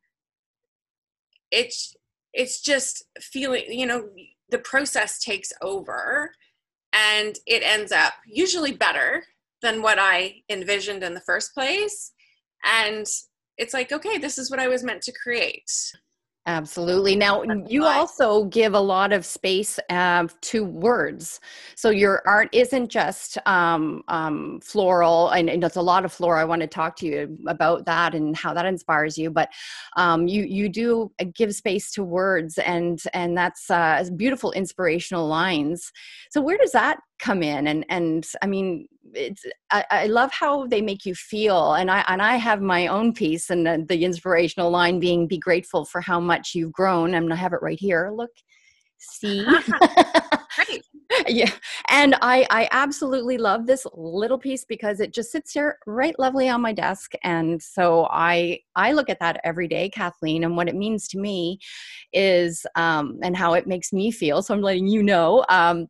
it's 1.51 1.95
it's 2.33 2.61
just 2.61 3.03
feeling, 3.19 3.65
you 3.69 3.85
know, 3.85 4.09
the 4.49 4.57
process 4.59 5.19
takes 5.19 5.53
over 5.61 6.31
and 6.93 7.35
it 7.45 7.61
ends 7.63 7.91
up 7.91 8.13
usually 8.25 8.71
better 8.71 9.23
than 9.61 9.81
what 9.81 9.99
I 9.99 10.41
envisioned 10.49 11.03
in 11.03 11.13
the 11.13 11.21
first 11.21 11.53
place. 11.53 12.11
And 12.65 13.05
it's 13.57 13.73
like, 13.73 13.91
okay, 13.91 14.17
this 14.17 14.37
is 14.37 14.49
what 14.49 14.59
I 14.59 14.67
was 14.67 14.83
meant 14.83 15.03
to 15.03 15.13
create. 15.23 15.71
Absolutely. 16.45 17.15
Now, 17.15 17.41
you 17.69 17.85
also 17.85 18.43
give 18.45 18.73
a 18.73 18.79
lot 18.79 19.13
of 19.13 19.25
space 19.25 19.79
uh, 19.89 20.27
to 20.41 20.65
words. 20.65 21.39
So 21.75 21.89
your 21.89 22.21
art 22.25 22.49
isn't 22.51 22.89
just 22.89 23.37
um, 23.45 24.03
um, 24.09 24.59
floral, 24.61 25.29
and, 25.29 25.49
and 25.49 25.63
it's 25.63 25.77
a 25.77 25.81
lot 25.81 26.03
of 26.03 26.11
floral. 26.11 26.41
I 26.41 26.43
want 26.43 26.61
to 26.61 26.67
talk 26.67 26.97
to 26.97 27.05
you 27.05 27.37
about 27.47 27.85
that 27.85 28.13
and 28.13 28.35
how 28.35 28.53
that 28.55 28.65
inspires 28.65 29.17
you. 29.17 29.31
But 29.31 29.49
um, 29.95 30.27
you 30.27 30.43
you 30.43 30.67
do 30.67 31.13
uh, 31.21 31.25
give 31.33 31.55
space 31.55 31.91
to 31.93 32.03
words, 32.03 32.57
and 32.57 33.01
and 33.13 33.37
that's 33.37 33.71
uh, 33.71 34.03
beautiful, 34.17 34.51
inspirational 34.51 35.25
lines. 35.25 35.93
So 36.29 36.41
where 36.41 36.57
does 36.57 36.73
that 36.73 36.99
come 37.19 37.43
in 37.43 37.67
and 37.67 37.85
and 37.89 38.27
i 38.41 38.47
mean 38.47 38.87
it's 39.13 39.45
I, 39.71 39.85
I, 39.91 40.05
love 40.07 40.31
how 40.31 40.65
they 40.65 40.81
make 40.81 41.05
you 41.05 41.13
feel 41.13 41.73
and 41.75 41.91
i 41.91 42.03
and 42.07 42.21
i 42.21 42.35
have 42.35 42.61
my 42.61 42.87
own 42.87 43.13
piece 43.13 43.49
and 43.49 43.65
the, 43.65 43.85
the 43.87 44.03
inspirational 44.03 44.71
line 44.71 44.99
being 44.99 45.27
be 45.27 45.37
grateful 45.37 45.85
for 45.85 46.01
how 46.01 46.19
much 46.19 46.55
you've 46.55 46.73
grown 46.73 47.13
i'm 47.13 47.23
gonna 47.23 47.35
have 47.35 47.53
it 47.53 47.61
right 47.61 47.79
here 47.79 48.11
look 48.13 48.31
see? 48.97 49.45
Yeah 51.27 51.51
and 51.89 52.15
i 52.21 52.45
i 52.49 52.67
absolutely 52.71 53.37
love 53.37 53.65
this 53.65 53.85
little 53.93 54.37
piece 54.37 54.65
because 54.65 54.99
it 54.99 55.13
just 55.13 55.31
sits 55.31 55.51
here 55.51 55.77
right 55.85 56.17
lovely 56.17 56.49
on 56.49 56.61
my 56.61 56.73
desk 56.73 57.11
and 57.23 57.61
so 57.61 58.07
i 58.11 58.59
i 58.75 58.91
look 58.93 59.09
at 59.09 59.19
that 59.19 59.39
every 59.43 59.67
day 59.67 59.89
kathleen 59.89 60.43
and 60.43 60.55
what 60.55 60.69
it 60.69 60.75
means 60.75 61.07
to 61.09 61.19
me 61.19 61.59
is 62.13 62.65
um 62.75 63.19
and 63.21 63.35
how 63.35 63.53
it 63.53 63.67
makes 63.67 63.93
me 63.93 64.11
feel 64.11 64.41
so 64.41 64.53
i'm 64.53 64.61
letting 64.61 64.87
you 64.87 65.03
know 65.03 65.45
um 65.49 65.87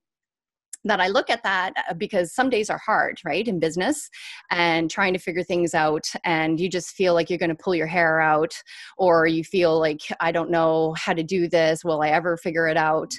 that 0.86 1.00
I 1.00 1.08
look 1.08 1.30
at 1.30 1.44
that 1.44 1.74
uh, 1.90 1.94
because 1.94 2.34
some 2.34 2.50
days 2.50 2.70
are 2.70 2.78
hard, 2.78 3.20
right, 3.24 3.48
in 3.48 3.60
business 3.60 4.10
and 4.52 4.90
trying 4.90 5.13
to 5.13 5.20
figure 5.20 5.44
things 5.44 5.74
out. 5.74 6.06
And 6.24 6.60
you 6.60 6.70
just 6.70 6.90
feel 6.90 7.13
like 7.13 7.30
you're 7.30 7.40
going 7.40 7.50
to 7.50 7.63
pull 7.63 7.75
your 7.75 7.88
hair 7.88 8.20
out, 8.20 8.54
or 8.98 9.25
you 9.25 9.44
feel 9.44 9.80
like, 9.80 10.02
I 10.20 10.32
don't 10.32 10.52
know 10.52 10.94
how 10.98 11.13
to 11.13 11.24
do 11.24 11.48
this. 11.48 11.84
Will 11.84 12.02
I 12.02 12.10
ever 12.10 12.38
figure 12.38 12.68
it 12.68 12.78
out? 12.78 13.13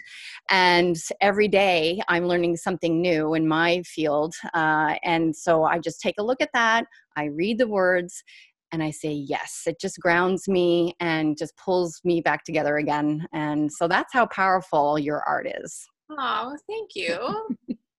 And 0.50 0.97
every 1.21 1.49
day 1.49 2.00
I'm 2.09 2.26
learning 2.26 2.56
something 2.56 3.00
new 3.00 3.35
in 3.35 3.49
my 3.49 3.83
field. 3.83 4.35
Uh, 4.52 4.97
and 5.02 5.35
so 5.35 5.64
I 5.64 5.78
just 5.78 6.00
take 6.00 6.16
a 6.18 6.23
look 6.23 6.40
at 6.40 6.50
that, 6.52 6.85
I 7.16 7.25
read 7.26 7.59
the 7.59 7.68
words, 7.68 8.23
and 8.73 8.83
I 8.83 8.90
say 8.90 9.12
yes. 9.12 9.62
It 9.66 9.78
just 9.80 10.00
grounds 10.00 10.49
me 10.49 10.97
and 10.99 11.38
just 11.38 11.56
pulls 11.56 12.00
me 12.02 12.21
back 12.21 12.44
together 12.44 12.76
again. 12.76 13.26
And 13.33 13.73
so 13.73 13.87
that's 13.87 14.12
how 14.12 14.26
powerful 14.26 14.99
your 14.99 15.23
art 15.23 15.47
is. 15.62 15.87
Oh, 16.11 16.56
thank 16.68 16.94
you. 16.94 17.49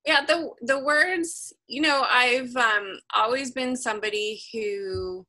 yeah, 0.05 0.25
the 0.25 0.51
the 0.61 0.79
words, 0.79 1.53
you 1.67 1.81
know, 1.81 2.05
I've 2.09 2.55
um 2.55 2.99
always 3.13 3.51
been 3.51 3.75
somebody 3.75 4.41
who 4.53 5.25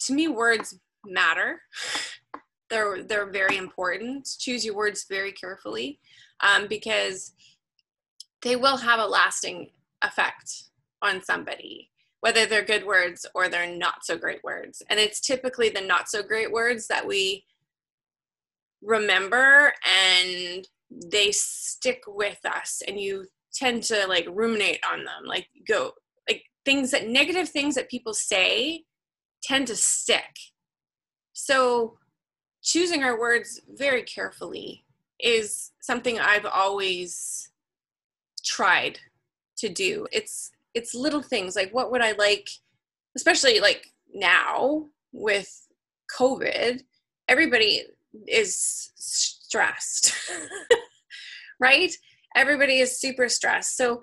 to 0.00 0.12
me 0.12 0.28
words 0.28 0.78
matter. 1.06 1.60
They're 2.68 3.02
they're 3.02 3.30
very 3.30 3.56
important. 3.56 4.28
Choose 4.38 4.64
your 4.64 4.76
words 4.76 5.06
very 5.08 5.32
carefully 5.32 6.00
um, 6.40 6.66
because 6.68 7.34
they 8.42 8.56
will 8.56 8.76
have 8.76 9.00
a 9.00 9.06
lasting 9.06 9.70
effect 10.02 10.64
on 11.02 11.22
somebody, 11.22 11.90
whether 12.20 12.46
they're 12.46 12.64
good 12.64 12.86
words 12.86 13.26
or 13.34 13.48
they're 13.48 13.76
not 13.76 14.04
so 14.04 14.16
great 14.16 14.42
words. 14.42 14.82
And 14.88 14.98
it's 14.98 15.20
typically 15.20 15.68
the 15.68 15.80
not 15.80 16.08
so 16.08 16.22
great 16.22 16.50
words 16.50 16.86
that 16.88 17.06
we 17.06 17.44
remember 18.82 19.72
and 19.84 20.66
they 20.90 21.30
stick 21.32 22.02
with 22.06 22.40
us 22.44 22.82
and 22.86 22.98
you 22.98 23.26
tend 23.52 23.82
to 23.82 24.06
like 24.06 24.26
ruminate 24.30 24.80
on 24.90 24.98
them 25.04 25.24
like 25.24 25.46
go 25.66 25.92
like 26.28 26.42
things 26.64 26.90
that 26.90 27.08
negative 27.08 27.48
things 27.48 27.74
that 27.74 27.90
people 27.90 28.14
say 28.14 28.84
tend 29.42 29.66
to 29.66 29.76
stick. 29.76 30.36
So 31.32 31.98
choosing 32.62 33.02
our 33.02 33.18
words 33.18 33.60
very 33.68 34.02
carefully 34.02 34.84
is 35.18 35.72
something 35.80 36.18
i've 36.18 36.46
always 36.46 37.50
tried 38.44 38.98
to 39.58 39.68
do. 39.68 40.06
It's 40.12 40.50
it's 40.74 40.94
little 40.94 41.22
things 41.22 41.56
like 41.56 41.72
what 41.72 41.90
would 41.90 42.00
i 42.00 42.12
like 42.12 42.48
especially 43.16 43.58
like 43.58 43.92
now 44.14 44.86
with 45.12 45.66
covid 46.16 46.82
everybody 47.28 47.82
is 48.26 48.92
stressed, 49.50 50.14
right? 51.60 51.92
Everybody 52.34 52.78
is 52.78 53.00
super 53.00 53.28
stressed. 53.28 53.76
So 53.76 54.00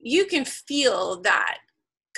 you 0.00 0.26
can 0.26 0.44
feel 0.44 1.20
that 1.22 1.58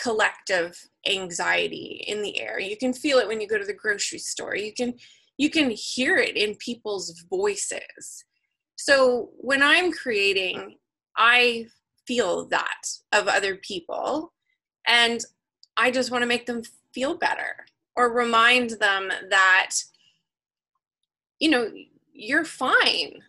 collective 0.01 0.79
anxiety 1.09 2.05
in 2.07 2.23
the 2.23 2.41
air. 2.41 2.59
You 2.59 2.77
can 2.77 2.93
feel 2.93 3.19
it 3.19 3.29
when 3.29 3.41
you 3.41 3.49
go 3.49 3.59
to 3.59 3.65
the 3.65 3.75
grocery 3.75 4.19
store. 4.19 4.57
You 4.57 4.73
can 4.73 4.95
you 5.37 5.51
can 5.51 5.71
hear 5.71 6.17
it 6.17 6.37
in 6.37 6.55
people's 6.57 7.25
voices. 7.29 8.25
So 8.77 9.31
when 9.39 9.63
I'm 9.63 9.91
creating, 9.91 10.77
I 11.17 11.67
feel 12.07 12.47
that 12.49 12.83
of 13.13 13.27
other 13.27 13.57
people 13.57 14.33
and 14.87 15.21
I 15.77 15.91
just 15.91 16.11
want 16.11 16.23
to 16.23 16.29
make 16.29 16.47
them 16.47 16.63
feel 16.93 17.17
better 17.17 17.67
or 17.97 18.13
remind 18.13 18.71
them 18.71 19.11
that 19.31 19.71
you 21.39 21.51
know 21.51 21.71
you're 22.13 22.45
fine 22.45 23.23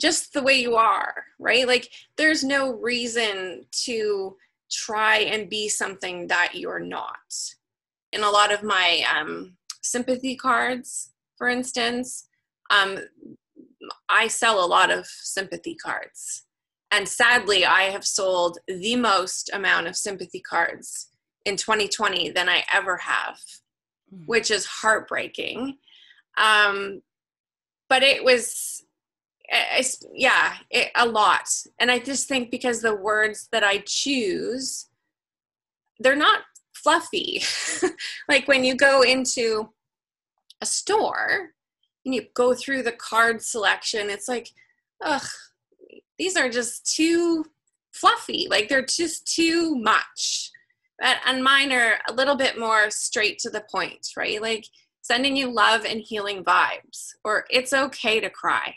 just 0.00 0.32
the 0.32 0.42
way 0.42 0.54
you 0.54 0.76
are, 0.76 1.24
right? 1.38 1.66
Like 1.66 1.90
there's 2.16 2.42
no 2.42 2.72
reason 2.72 3.64
to 3.84 4.36
try 4.70 5.18
and 5.18 5.48
be 5.48 5.68
something 5.68 6.26
that 6.28 6.54
you're 6.54 6.80
not. 6.80 7.16
In 8.12 8.22
a 8.22 8.30
lot 8.30 8.52
of 8.52 8.62
my 8.62 9.04
um, 9.14 9.56
sympathy 9.82 10.36
cards, 10.36 11.12
for 11.36 11.48
instance, 11.48 12.28
um, 12.70 12.98
I 14.08 14.28
sell 14.28 14.64
a 14.64 14.66
lot 14.66 14.90
of 14.90 15.06
sympathy 15.06 15.74
cards. 15.74 16.44
And 16.90 17.08
sadly, 17.08 17.64
I 17.64 17.82
have 17.84 18.04
sold 18.04 18.58
the 18.68 18.96
most 18.96 19.50
amount 19.52 19.88
of 19.88 19.96
sympathy 19.96 20.40
cards 20.40 21.08
in 21.44 21.56
2020 21.56 22.30
than 22.30 22.48
I 22.48 22.64
ever 22.72 22.96
have 22.98 23.38
mm-hmm. 24.14 24.24
which 24.26 24.50
is 24.50 24.66
heartbreaking. 24.66 25.78
Um, 26.36 27.02
but 27.88 28.02
it 28.02 28.24
was, 28.24 28.83
yeah, 30.12 30.54
it, 30.70 30.90
a 30.96 31.06
lot. 31.06 31.48
And 31.78 31.90
I 31.90 31.98
just 31.98 32.28
think 32.28 32.50
because 32.50 32.80
the 32.80 32.94
words 32.94 33.48
that 33.52 33.64
I 33.64 33.82
choose, 33.86 34.86
they're 35.98 36.16
not 36.16 36.40
fluffy. 36.72 37.42
like 38.28 38.48
when 38.48 38.64
you 38.64 38.74
go 38.74 39.02
into 39.02 39.70
a 40.60 40.66
store 40.66 41.52
and 42.04 42.14
you 42.14 42.26
go 42.34 42.54
through 42.54 42.82
the 42.82 42.92
card 42.92 43.42
selection, 43.42 44.10
it's 44.10 44.28
like, 44.28 44.50
ugh, 45.02 45.26
these 46.18 46.36
are 46.36 46.48
just 46.48 46.94
too 46.94 47.44
fluffy. 47.92 48.46
Like 48.48 48.68
they're 48.68 48.84
just 48.84 49.26
too 49.26 49.76
much. 49.76 50.50
But, 50.98 51.16
and 51.26 51.42
mine 51.42 51.72
are 51.72 51.98
a 52.08 52.12
little 52.12 52.36
bit 52.36 52.58
more 52.58 52.90
straight 52.90 53.38
to 53.40 53.50
the 53.50 53.64
point, 53.70 54.08
right? 54.16 54.40
Like 54.40 54.64
sending 55.02 55.36
you 55.36 55.52
love 55.52 55.84
and 55.84 56.00
healing 56.00 56.44
vibes, 56.44 57.14
or 57.24 57.44
it's 57.50 57.72
okay 57.72 58.20
to 58.20 58.30
cry, 58.30 58.74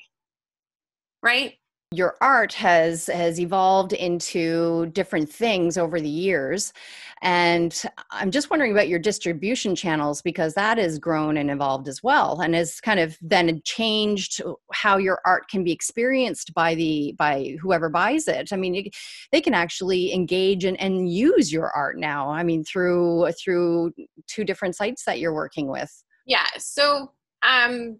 right? 1.21 1.55
your 1.91 2.15
art 2.19 2.51
has 2.53 3.07
has 3.07 3.39
evolved 3.39 3.93
into 3.93 4.87
different 4.87 5.31
things 5.31 5.77
over 5.77 6.01
the 6.01 6.09
years. 6.09 6.73
And 7.21 7.81
i'm 8.11 8.29
just 8.29 8.51
wondering 8.51 8.71
about 8.71 8.89
your 8.89 8.99
distribution 8.99 9.75
channels 9.75 10.21
because 10.21 10.53
that 10.53 10.77
has 10.77 10.99
grown 10.99 11.37
and 11.37 11.49
evolved 11.49 11.87
as 11.87 12.03
well 12.03 12.41
and 12.41 12.53
has 12.53 12.79
kind 12.79 12.99
of 12.99 13.17
then 13.21 13.59
changed 13.63 14.41
how 14.71 14.97
your 14.97 15.19
art 15.25 15.47
can 15.49 15.63
be 15.63 15.71
experienced 15.71 16.53
by 16.53 16.75
the 16.75 17.15
by 17.17 17.55
whoever 17.61 17.89
buys 17.89 18.27
it. 18.27 18.51
I 18.51 18.57
mean 18.57 18.91
they 19.31 19.41
can 19.41 19.53
actually 19.53 20.13
engage 20.13 20.65
and, 20.65 20.79
and 20.79 21.09
use 21.11 21.51
your 21.51 21.71
art 21.71 21.97
now 21.97 22.29
i 22.29 22.43
mean 22.43 22.63
through 22.63 23.31
through 23.31 23.93
two 24.27 24.43
different 24.43 24.75
sites 24.75 25.05
that 25.05 25.19
you're 25.19 25.33
working 25.33 25.67
with. 25.67 26.03
Yeah 26.25 26.47
so 26.57 27.13
um 27.43 27.99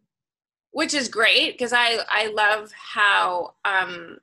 which 0.77 0.93
is 0.93 1.07
great 1.07 1.53
because 1.53 1.73
I 1.73 1.97
I 2.07 2.27
love 2.27 2.71
how 2.71 3.55
um, 3.65 4.19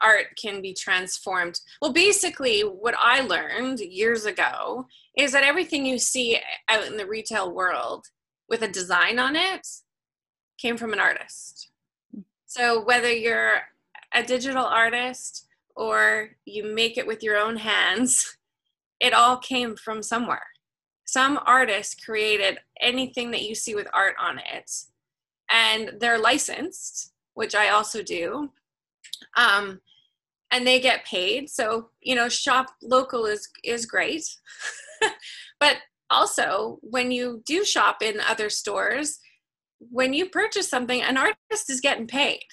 art 0.00 0.28
can 0.40 0.62
be 0.62 0.72
transformed. 0.72 1.60
Well, 1.82 1.92
basically, 1.92 2.62
what 2.62 2.94
I 2.98 3.20
learned 3.20 3.80
years 3.80 4.24
ago 4.24 4.86
is 5.18 5.32
that 5.32 5.44
everything 5.44 5.84
you 5.84 5.98
see 5.98 6.38
out 6.70 6.86
in 6.86 6.96
the 6.96 7.04
retail 7.04 7.54
world 7.54 8.06
with 8.48 8.62
a 8.62 8.68
design 8.68 9.18
on 9.18 9.36
it 9.36 9.68
came 10.56 10.78
from 10.78 10.94
an 10.94 10.98
artist. 10.98 11.72
So 12.46 12.82
whether 12.82 13.12
you're 13.12 13.60
a 14.14 14.22
digital 14.22 14.64
artist 14.64 15.46
or 15.76 16.30
you 16.46 16.74
make 16.74 16.96
it 16.96 17.06
with 17.06 17.22
your 17.22 17.36
own 17.36 17.58
hands, 17.58 18.38
it 18.98 19.12
all 19.12 19.36
came 19.36 19.76
from 19.76 20.02
somewhere. 20.02 20.46
Some 21.04 21.38
artist 21.44 22.02
created 22.02 22.60
anything 22.80 23.30
that 23.32 23.42
you 23.42 23.54
see 23.54 23.74
with 23.74 23.88
art 23.92 24.14
on 24.18 24.38
it 24.38 24.70
and 25.50 25.92
they're 26.00 26.18
licensed, 26.18 27.12
which 27.34 27.54
I 27.54 27.70
also 27.70 28.02
do. 28.02 28.50
Um, 29.36 29.80
and 30.50 30.66
they 30.66 30.80
get 30.80 31.04
paid. 31.04 31.50
So, 31.50 31.90
you 32.00 32.14
know, 32.14 32.28
shop 32.28 32.68
local 32.82 33.26
is 33.26 33.48
is 33.64 33.86
great. 33.86 34.24
but 35.60 35.76
also, 36.10 36.78
when 36.82 37.10
you 37.10 37.42
do 37.44 37.64
shop 37.64 38.02
in 38.02 38.20
other 38.20 38.48
stores, 38.48 39.18
when 39.78 40.14
you 40.14 40.28
purchase 40.30 40.68
something, 40.68 41.02
an 41.02 41.18
artist 41.18 41.70
is 41.70 41.80
getting 41.80 42.06
paid. 42.06 42.44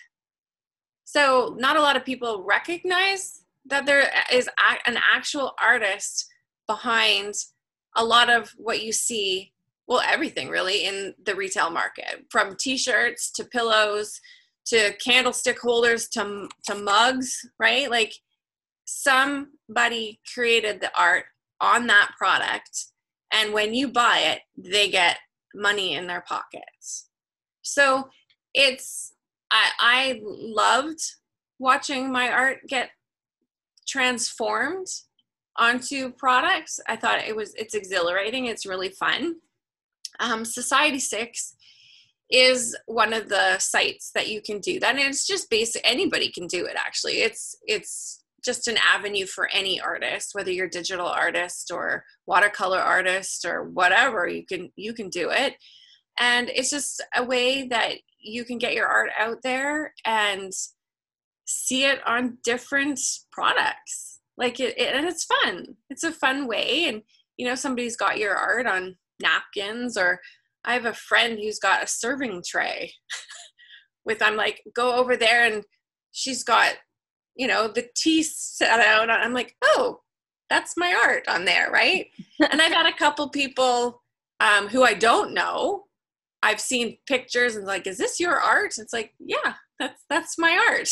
So, 1.06 1.56
not 1.58 1.78
a 1.78 1.82
lot 1.82 1.96
of 1.96 2.04
people 2.04 2.44
recognize 2.44 3.44
that 3.66 3.86
there 3.86 4.12
is 4.32 4.50
an 4.86 4.98
actual 4.98 5.54
artist 5.62 6.28
behind 6.68 7.34
a 7.96 8.04
lot 8.04 8.30
of 8.30 8.52
what 8.58 8.84
you 8.84 8.92
see 8.92 9.54
well 9.88 10.02
everything 10.06 10.50
really 10.50 10.86
in 10.86 11.14
the 11.26 11.36
retail 11.36 11.70
market 11.70 12.26
from 12.30 12.56
t-shirts 12.56 13.32
to 13.32 13.44
pillows 13.44 14.20
to 14.66 14.94
candlestick 14.98 15.60
holders 15.60 16.08
to 16.10 16.48
to 16.64 16.76
mugs 16.76 17.46
right? 17.60 17.90
Like 17.90 18.14
somebody 18.86 20.20
created 20.34 20.82
the 20.82 20.92
art 21.00 21.26
on 21.62 21.88
that 21.88 22.12
product 22.18 22.88
and 23.32 23.54
when 23.54 23.74
you 23.74 23.88
buy 23.88 24.20
it 24.20 24.42
they 24.58 24.90
get 24.90 25.18
money 25.54 25.94
in 25.94 26.08
their 26.08 26.22
pockets. 26.22 27.10
So 27.62 28.10
it's 28.54 29.14
i 29.52 29.70
i 29.80 30.22
loved 30.24 31.00
watching 31.60 32.12
my 32.12 32.30
art 32.30 32.60
get 32.68 32.90
transformed 33.88 34.88
onto 35.58 36.12
products. 36.12 36.80
I 36.88 36.96
thought 36.96 37.20
it 37.20 37.36
was 37.36 37.54
it's 37.56 37.76
exhilarating 37.76 38.48
it's 38.48 38.66
really 38.66 38.90
fun 38.90 39.36
um, 40.20 40.44
Society6 40.44 41.54
is 42.30 42.76
one 42.88 43.14
of 43.14 43.30
the 43.30 43.58
sites 43.60 44.12
that 44.16 44.30
you 44.30 44.42
can 44.42 44.60
do 44.60 44.80
that 44.80 44.96
and 44.96 45.00
it's 45.00 45.28
just 45.28 45.50
basic 45.50 45.82
anybody 45.86 46.32
can 46.32 46.48
do 46.48 46.66
it 46.66 46.76
actually. 46.76 47.22
It's 47.22 47.56
it's 47.68 48.24
just 48.44 48.68
an 48.68 48.78
avenue 48.78 49.26
for 49.26 49.48
any 49.52 49.80
artist 49.80 50.32
whether 50.34 50.52
you're 50.52 50.70
digital 50.70 51.08
artist 51.08 51.72
or 51.72 52.04
watercolor 52.28 52.80
artist 52.80 53.46
or 53.46 53.64
whatever 53.64 54.28
you 54.28 54.46
can 54.46 54.72
you 54.76 54.94
can 54.94 55.10
do 55.10 55.30
it. 55.30 55.56
And 56.20 56.50
it's 56.50 56.70
just 56.70 57.04
a 57.16 57.24
way 57.24 57.68
that 57.68 57.96
you 58.20 58.44
can 58.44 58.58
get 58.58 58.74
your 58.74 58.88
art 58.88 59.12
out 59.20 59.44
there 59.44 59.94
and 60.06 60.52
see 61.46 61.86
it 61.86 62.00
on 62.08 62.38
different 62.44 63.00
products. 63.32 64.20
Like 64.38 64.60
it, 64.60 64.78
it 64.80 64.96
and 64.96 65.06
it's 65.06 65.26
fun. 65.26 65.76
It's 65.90 66.04
a 66.04 66.12
fun 66.12 66.48
way 66.48 66.86
and 66.86 67.04
you 67.38 67.46
know 67.46 67.56
somebody's 67.56 67.98
got 67.98 68.18
your 68.18 68.36
art 68.36 68.66
on 68.66 68.96
napkins 69.22 69.98
or 69.98 70.20
I 70.64 70.74
have 70.74 70.86
a 70.86 70.94
friend 70.94 71.38
who's 71.40 71.60
got 71.60 71.84
a 71.84 71.88
serving 71.88 72.44
tray 72.46 72.94
with 74.06 74.22
I'm 74.22 74.36
like 74.36 74.62
go 74.76 74.96
over 74.96 75.16
there 75.16 75.46
and 75.46 75.64
she's 76.12 76.44
got 76.44 76.74
you 77.36 77.48
know 77.48 77.68
the 77.68 77.88
tea 77.96 78.24
set 78.24 78.80
out 78.80 79.10
I'm 79.10 79.34
like 79.34 79.56
oh 79.64 80.00
that's 80.50 80.78
my 80.78 80.94
art 81.04 81.28
on 81.28 81.46
there 81.46 81.72
right? 81.72 82.08
And 82.52 82.62
I've 82.62 82.74
had 82.74 82.86
a 82.86 82.98
couple 82.98 83.30
people 83.30 84.04
um, 84.40 84.68
who 84.68 84.84
I 84.84 84.94
don't 84.94 85.34
know. 85.34 85.86
I've 86.44 86.60
seen 86.60 86.98
pictures 87.08 87.56
and 87.56 87.66
like 87.66 87.88
is 87.88 87.98
this 87.98 88.20
your 88.20 88.40
art? 88.40 88.76
It's 88.78 88.94
like 88.94 89.14
yeah 89.20 89.54
that's 89.80 90.04
that's 90.10 90.38
my 90.38 90.58
art. 90.70 90.90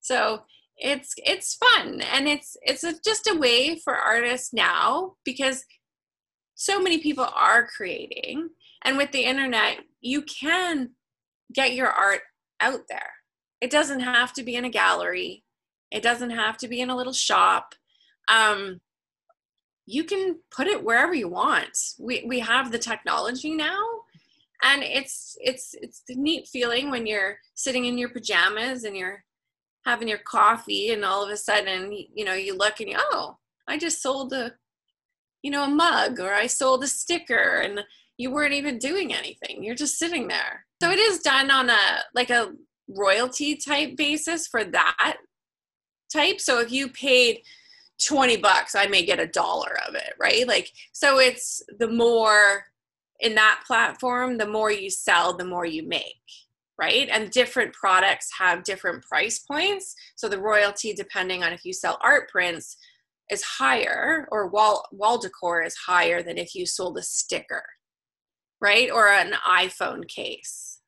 So 0.00 0.42
it's 0.78 1.12
it's 1.18 1.56
fun 1.56 2.00
and 2.00 2.28
it's 2.28 2.56
it's 2.62 2.84
a, 2.84 2.94
just 3.04 3.26
a 3.26 3.38
way 3.38 3.78
for 3.80 3.96
artists 3.96 4.52
now 4.52 5.14
because 5.24 5.64
so 6.60 6.80
many 6.82 6.98
people 6.98 7.24
are 7.36 7.68
creating 7.68 8.50
and 8.84 8.96
with 8.96 9.12
the 9.12 9.24
internet 9.24 9.78
you 10.00 10.22
can 10.22 10.90
get 11.54 11.74
your 11.74 11.88
art 11.88 12.22
out 12.60 12.80
there. 12.88 13.12
It 13.60 13.70
doesn't 13.70 14.00
have 14.00 14.32
to 14.34 14.42
be 14.42 14.56
in 14.56 14.64
a 14.64 14.70
gallery. 14.70 15.44
It 15.92 16.02
doesn't 16.02 16.30
have 16.30 16.56
to 16.58 16.68
be 16.68 16.80
in 16.80 16.90
a 16.90 16.96
little 16.96 17.12
shop. 17.12 17.74
Um, 18.28 18.80
you 19.86 20.02
can 20.02 20.40
put 20.50 20.66
it 20.66 20.84
wherever 20.84 21.14
you 21.14 21.28
want. 21.28 21.78
We, 21.98 22.24
we 22.26 22.40
have 22.40 22.72
the 22.72 22.78
technology 22.78 23.54
now 23.54 23.78
and 24.64 24.82
it's 24.82 25.36
it's 25.40 25.76
it's 25.80 26.02
the 26.08 26.16
neat 26.16 26.48
feeling 26.48 26.90
when 26.90 27.06
you're 27.06 27.38
sitting 27.54 27.84
in 27.84 27.96
your 27.96 28.08
pajamas 28.08 28.82
and 28.82 28.96
you're 28.96 29.24
having 29.84 30.08
your 30.08 30.18
coffee 30.18 30.90
and 30.90 31.04
all 31.04 31.24
of 31.24 31.30
a 31.30 31.36
sudden 31.36 31.92
you 31.92 32.24
know 32.24 32.34
you 32.34 32.56
look 32.56 32.80
and 32.80 32.90
you 32.90 32.96
oh 32.98 33.36
i 33.68 33.78
just 33.78 34.02
sold 34.02 34.32
a 34.32 34.52
you 35.42 35.50
know, 35.50 35.64
a 35.64 35.68
mug 35.68 36.20
or 36.20 36.32
I 36.32 36.46
sold 36.46 36.82
a 36.82 36.88
sticker 36.88 37.60
and 37.62 37.80
you 38.16 38.30
weren't 38.30 38.54
even 38.54 38.78
doing 38.78 39.14
anything. 39.14 39.62
You're 39.62 39.74
just 39.74 39.98
sitting 39.98 40.28
there. 40.28 40.66
So 40.82 40.90
it 40.90 40.98
is 40.98 41.20
done 41.20 41.50
on 41.50 41.70
a 41.70 42.02
like 42.14 42.30
a 42.30 42.52
royalty 42.88 43.56
type 43.56 43.96
basis 43.96 44.46
for 44.46 44.64
that 44.64 45.16
type. 46.12 46.40
So 46.40 46.60
if 46.60 46.72
you 46.72 46.88
paid 46.88 47.42
20 48.06 48.36
bucks, 48.38 48.74
I 48.74 48.86
may 48.86 49.04
get 49.04 49.20
a 49.20 49.26
dollar 49.26 49.76
of 49.88 49.94
it, 49.94 50.14
right? 50.20 50.46
Like 50.46 50.70
so 50.92 51.18
it's 51.18 51.62
the 51.78 51.88
more 51.88 52.64
in 53.20 53.34
that 53.34 53.62
platform, 53.66 54.38
the 54.38 54.46
more 54.46 54.70
you 54.70 54.90
sell, 54.90 55.36
the 55.36 55.44
more 55.44 55.66
you 55.66 55.86
make 55.86 56.14
right? 56.78 57.08
And 57.10 57.30
different 57.30 57.74
products 57.74 58.30
have 58.38 58.62
different 58.62 59.02
price 59.02 59.40
points. 59.40 59.94
So 60.14 60.28
the 60.28 60.40
royalty, 60.40 60.94
depending 60.94 61.42
on 61.42 61.52
if 61.52 61.64
you 61.64 61.72
sell 61.72 61.98
art 62.02 62.30
prints, 62.30 62.76
is 63.30 63.42
higher 63.42 64.26
or 64.30 64.48
wall 64.48 64.86
wall 64.92 65.18
decor 65.18 65.62
is 65.62 65.74
higher 65.74 66.22
than 66.22 66.38
if 66.38 66.54
you 66.54 66.66
sold 66.66 66.96
a 66.98 67.02
sticker 67.02 67.64
right? 68.60 68.90
Or 68.90 69.08
an 69.08 69.34
iphone 69.48 70.06
case. 70.08 70.80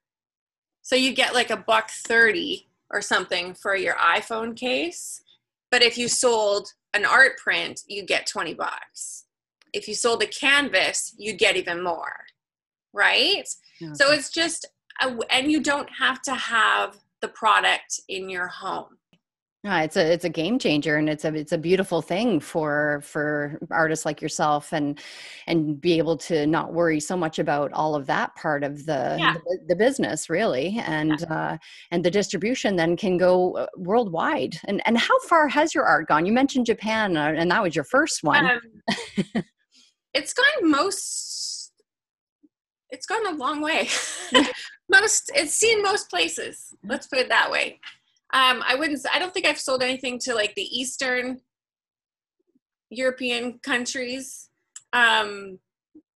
So 0.83 0.97
you 0.97 1.13
get 1.15 1.35
like 1.35 1.51
a 1.51 1.57
buck 1.57 1.91
30 1.91 2.69
or 2.91 3.01
something 3.01 3.55
for 3.55 3.77
your 3.77 3.95
iphone 3.95 4.57
case 4.57 5.23
but 5.71 5.83
if 5.83 5.97
you 5.97 6.09
sold 6.09 6.69
an 6.95 7.05
art 7.05 7.39
print 7.39 7.83
you 7.87 8.05
get 8.05 8.27
20 8.27 8.55
bucks. 8.55 9.27
If 9.73 9.87
you 9.87 9.95
sold 9.95 10.23
a 10.23 10.27
canvas 10.27 11.15
you 11.19 11.33
get 11.33 11.57
even 11.57 11.83
more 11.83 12.17
right? 12.93 13.49
Okay. 13.81 13.93
so 13.95 14.11
it's 14.11 14.31
just 14.31 14.67
a, 15.01 15.17
and 15.31 15.51
you 15.51 15.63
don't 15.63 15.89
have 15.97 16.21
to 16.23 16.35
have 16.35 16.97
the 17.23 17.29
product 17.29 18.01
in 18.09 18.29
your 18.29 18.49
home 18.49 18.99
Yeah, 19.63 19.83
it's 19.83 19.99
a 19.99 20.13
it's 20.13 20.25
a 20.25 20.31
game 20.31 20.59
changer, 20.59 20.97
and 20.97 21.07
it's 21.07 21.27
a 21.27 21.35
it's 21.35 21.53
a 21.53 21.59
beautiful 21.59 22.01
thing 22.01 22.41
for 22.41 23.03
for 23.05 23.61
artists 23.71 24.07
like 24.07 24.23
yourself, 24.23 24.73
and 24.73 24.99
and 25.47 25.79
be 25.79 25.99
able 25.99 26.17
to 26.17 26.47
not 26.47 26.73
worry 26.73 26.99
so 26.99 27.15
much 27.15 27.39
about 27.39 27.71
all 27.75 27.95
of 27.95 28.07
that 28.07 28.35
part 28.37 28.65
of 28.65 28.87
the 28.87 29.17
Yeah. 29.19 29.35
the, 29.35 29.59
the 29.69 29.77
business, 29.77 30.31
really, 30.31 30.79
and 30.87 31.27
uh, 31.31 31.59
and 31.91 32.03
the 32.03 32.11
distribution 32.11 32.77
then 32.77 32.97
can 32.97 33.19
go 33.19 33.53
uh, 33.59 33.67
worldwide. 33.77 34.59
And 34.65 34.81
and 34.87 34.97
how 34.97 35.19
far 35.29 35.47
has 35.49 35.75
your 35.75 35.85
art 35.85 36.09
gone? 36.09 36.25
You 36.25 36.33
mentioned 36.33 36.65
Japan, 36.65 37.19
uh, 37.19 37.35
and 37.37 37.51
that 37.51 37.63
was 37.63 37.75
your 37.75 37.85
first 37.85 38.23
one. 38.23 38.47
Um, 38.47 39.45
it's 40.15 40.33
gone 40.33 40.71
most. 40.71 41.73
It's 42.89 43.05
gone 43.05 43.27
a 43.27 43.37
long 43.37 43.61
way. 43.61 43.91
most 44.89 45.31
it's 45.35 45.53
seen 45.53 45.83
most 45.83 46.09
places. 46.09 46.75
Let's 46.83 47.09
put 47.09 47.19
it 47.19 47.29
that 47.29 47.51
way. 47.51 47.79
Um, 48.33 48.63
I 48.67 48.75
wouldn't. 48.77 49.01
I 49.13 49.19
don't 49.19 49.35
think 49.35 49.47
I've 49.47 49.59
sold 49.59 49.83
anything 49.83 50.19
to 50.21 50.35
like 50.35 50.55
the 50.55 50.63
Eastern 50.63 51.41
European 52.91 53.59
countries. 53.61 54.49
Um, 54.93 55.59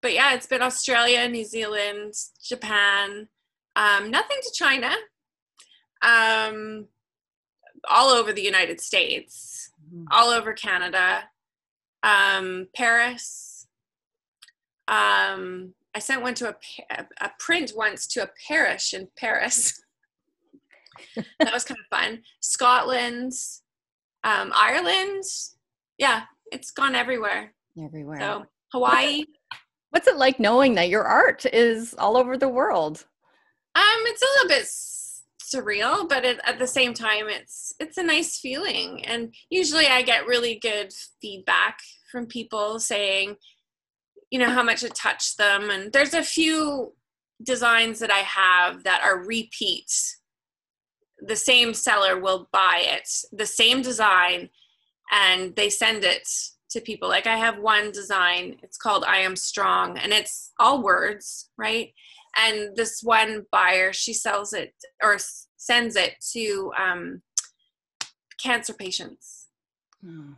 but 0.03 0.13
yeah, 0.13 0.35
it's 0.35 0.47
been 0.47 0.63
Australia, 0.63 1.27
New 1.29 1.45
Zealand, 1.45 2.15
Japan. 2.47 3.29
Um, 3.77 4.11
nothing 4.11 4.37
to 4.43 4.53
China. 4.55 4.93
Um, 6.03 6.87
all 7.89 8.09
over 8.11 8.33
the 8.33 8.43
United 8.43 8.81
States, 8.81 9.71
Mhm. 9.93 10.07
all 10.11 10.31
over 10.31 10.53
Canada, 10.53 11.29
um, 12.03 12.69
Paris. 12.77 13.67
Um, 14.89 15.75
I 15.95 15.99
sent 16.01 16.23
one 16.23 16.35
to 16.35 16.57
a, 16.91 17.07
a 17.21 17.31
print 17.39 17.73
once 17.75 18.07
to 18.09 18.23
a 18.23 18.31
parish 18.49 18.93
in 18.95 19.09
Paris. 19.17 19.81
that 21.17 21.53
was 21.53 21.65
kind 21.65 21.79
of 21.79 21.99
fun. 21.99 22.23
Scotland, 22.41 23.33
um, 24.25 24.53
Ireland. 24.55 25.25
Yeah, 25.99 26.23
it's 26.53 26.71
gone 26.71 26.95
everywhere. 26.95 27.55
Everywhere. 27.83 28.21
So 28.21 28.45
Hawaii. 28.73 29.25
What's 29.91 30.09
it 30.09 30.17
like 30.17 30.41
knowing 30.41 30.75
that 30.75 30.89
your 30.89 31.05
art 31.05 31.47
is 31.47 31.95
all 31.99 32.17
over 32.17 32.37
the 32.37 32.49
world? 32.49 33.07
Um, 33.77 33.83
it's 34.07 34.23
a 34.23 34.27
little 34.27 34.49
bit 34.49 34.67
surreal, 35.55 36.09
but 36.09 36.25
it, 36.25 36.41
at 36.45 36.59
the 36.59 36.67
same 36.67 36.95
time, 36.95 37.29
it's 37.29 37.73
it's 37.79 37.97
a 37.97 38.03
nice 38.03 38.39
feeling. 38.39 39.05
And 39.05 39.35
usually, 39.51 39.87
I 39.87 40.03
get 40.03 40.27
really 40.27 40.59
good 40.59 40.93
feedback 41.21 41.79
from 42.11 42.27
people 42.27 42.81
saying, 42.81 43.37
you 44.31 44.39
know, 44.39 44.51
how 44.51 44.63
much 44.63 44.83
it 44.83 44.95
touched 44.95 45.39
them. 45.39 45.71
And 45.71 45.93
there's 45.93 46.15
a 46.15 46.23
few 46.23 46.93
designs 47.43 47.99
that 48.01 48.11
I 48.11 48.19
have 48.19 48.85
that 48.85 49.03
are 49.03 49.25
repeats. 49.25 50.21
The 51.21 51.37
same 51.37 51.75
seller 51.75 52.19
will 52.21 52.49
buy 52.53 52.83
it, 52.85 53.09
the 53.33 53.47
same 53.47 53.83
design, 53.83 54.51
and 55.13 55.55
they 55.57 55.71
send 55.71 56.05
it 56.05 56.29
to 56.71 56.81
people. 56.81 57.09
Like 57.09 57.27
I 57.27 57.37
have 57.37 57.59
one 57.59 57.93
design, 57.93 58.57
it's 58.63 58.77
called 58.77 59.05
I 59.07 59.19
Am 59.19 59.37
Strong, 59.37 59.99
and 59.99 60.13
it's 60.13 60.53
all 60.59 60.83
words, 60.83 61.51
right? 61.57 61.93
and 62.37 62.75
this 62.75 63.01
one 63.01 63.47
buyer 63.53 63.93
she 63.93 64.13
sells 64.13 64.53
it 64.53 64.75
or 65.01 65.17
sends 65.57 65.95
it 65.95 66.15
to 66.33 66.73
um, 66.77 67.23
cancer 68.43 68.75
patients 68.75 69.47
Hmm. 70.03 70.33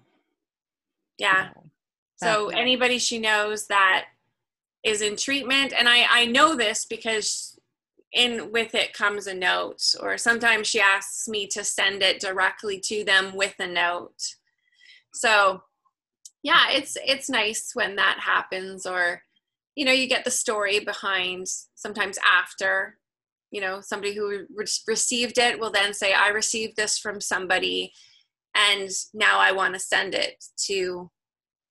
yeah 1.18 1.48
Wow. 1.56 1.64
so 2.16 2.48
anybody 2.50 2.98
she 2.98 3.18
knows 3.18 3.66
that 3.68 4.08
is 4.84 5.00
in 5.00 5.16
treatment 5.16 5.72
and 5.72 5.88
i 5.88 6.04
i 6.10 6.26
know 6.26 6.54
this 6.54 6.84
because 6.84 7.58
in 8.12 8.50
with 8.52 8.74
it 8.74 8.92
comes 8.92 9.26
a 9.26 9.34
note 9.34 9.82
or 10.00 10.16
sometimes 10.16 10.66
she 10.66 10.80
asks 10.80 11.28
me 11.28 11.46
to 11.46 11.62
send 11.64 12.02
it 12.02 12.20
directly 12.20 12.80
to 12.80 13.04
them 13.04 13.34
with 13.36 13.54
a 13.58 13.66
note. 13.66 14.22
So 15.12 15.62
yeah 16.46 16.70
it's 16.70 16.96
it's 17.04 17.28
nice 17.28 17.72
when 17.74 17.96
that 17.96 18.18
happens 18.20 18.86
or 18.86 19.20
you 19.74 19.84
know 19.84 19.92
you 19.92 20.06
get 20.06 20.24
the 20.24 20.30
story 20.30 20.78
behind 20.78 21.44
sometimes 21.74 22.18
after 22.24 22.98
you 23.50 23.60
know 23.60 23.80
somebody 23.80 24.14
who 24.14 24.46
re- 24.54 24.66
received 24.86 25.38
it 25.38 25.58
will 25.58 25.72
then 25.72 25.92
say 25.92 26.12
i 26.12 26.28
received 26.28 26.76
this 26.76 26.98
from 26.98 27.20
somebody 27.20 27.92
and 28.54 28.90
now 29.12 29.40
i 29.40 29.50
want 29.50 29.74
to 29.74 29.80
send 29.80 30.14
it 30.14 30.44
to 30.56 31.10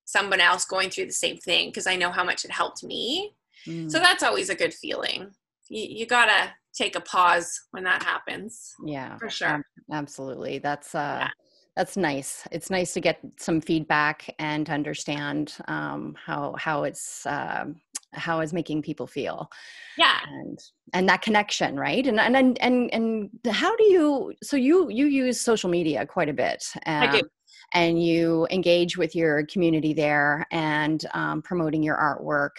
someone 0.04 0.40
else 0.40 0.66
going 0.66 0.90
through 0.90 1.06
the 1.06 1.12
same 1.12 1.38
thing 1.38 1.70
because 1.70 1.86
i 1.86 1.96
know 1.96 2.10
how 2.10 2.22
much 2.22 2.44
it 2.44 2.50
helped 2.50 2.84
me. 2.84 3.32
Mm. 3.66 3.90
so 3.90 3.98
that's 3.98 4.22
always 4.22 4.50
a 4.50 4.54
good 4.54 4.74
feeling 4.74 5.30
you, 5.68 5.98
you 6.00 6.06
gotta 6.06 6.52
take 6.74 6.96
a 6.96 7.00
pause 7.00 7.60
when 7.70 7.84
that 7.84 8.02
happens. 8.02 8.74
Yeah 8.84 9.16
for 9.18 9.30
sure. 9.30 9.48
Ab- 9.48 9.62
absolutely. 9.92 10.58
That's 10.58 10.94
uh 10.94 11.18
Yeah. 11.22 11.28
that's 11.76 11.96
nice. 11.96 12.46
It's 12.52 12.70
nice 12.70 12.94
to 12.94 13.00
get 13.00 13.20
some 13.38 13.60
feedback 13.60 14.34
and 14.38 14.66
to 14.66 14.72
understand 14.72 15.54
um 15.68 16.16
how 16.24 16.54
how 16.58 16.84
it's 16.84 17.26
um 17.26 17.76
how 18.12 18.40
it's 18.40 18.52
making 18.52 18.82
people 18.82 19.06
feel. 19.06 19.50
Yeah. 19.98 20.18
And 20.26 20.58
and 20.92 21.08
that 21.08 21.22
connection 21.22 21.78
right? 21.78 22.06
And 22.06 22.20
and 22.20 22.36
and 22.36 22.58
and, 22.60 22.90
and 22.92 23.30
how 23.52 23.74
do 23.76 23.84
you 23.84 24.34
so 24.42 24.56
you 24.56 24.88
you 24.90 25.06
use 25.06 25.40
social 25.40 25.70
media 25.70 26.06
quite 26.06 26.28
a 26.28 26.32
bit 26.34 26.64
i 26.86 27.06
do. 27.06 27.18
um, 27.18 27.30
and 27.74 28.02
you 28.02 28.46
engage 28.50 28.96
with 28.96 29.14
your 29.14 29.44
community 29.46 29.92
there 29.92 30.46
and 30.50 31.04
um, 31.14 31.42
promoting 31.42 31.82
your 31.82 31.96
artwork 31.96 32.50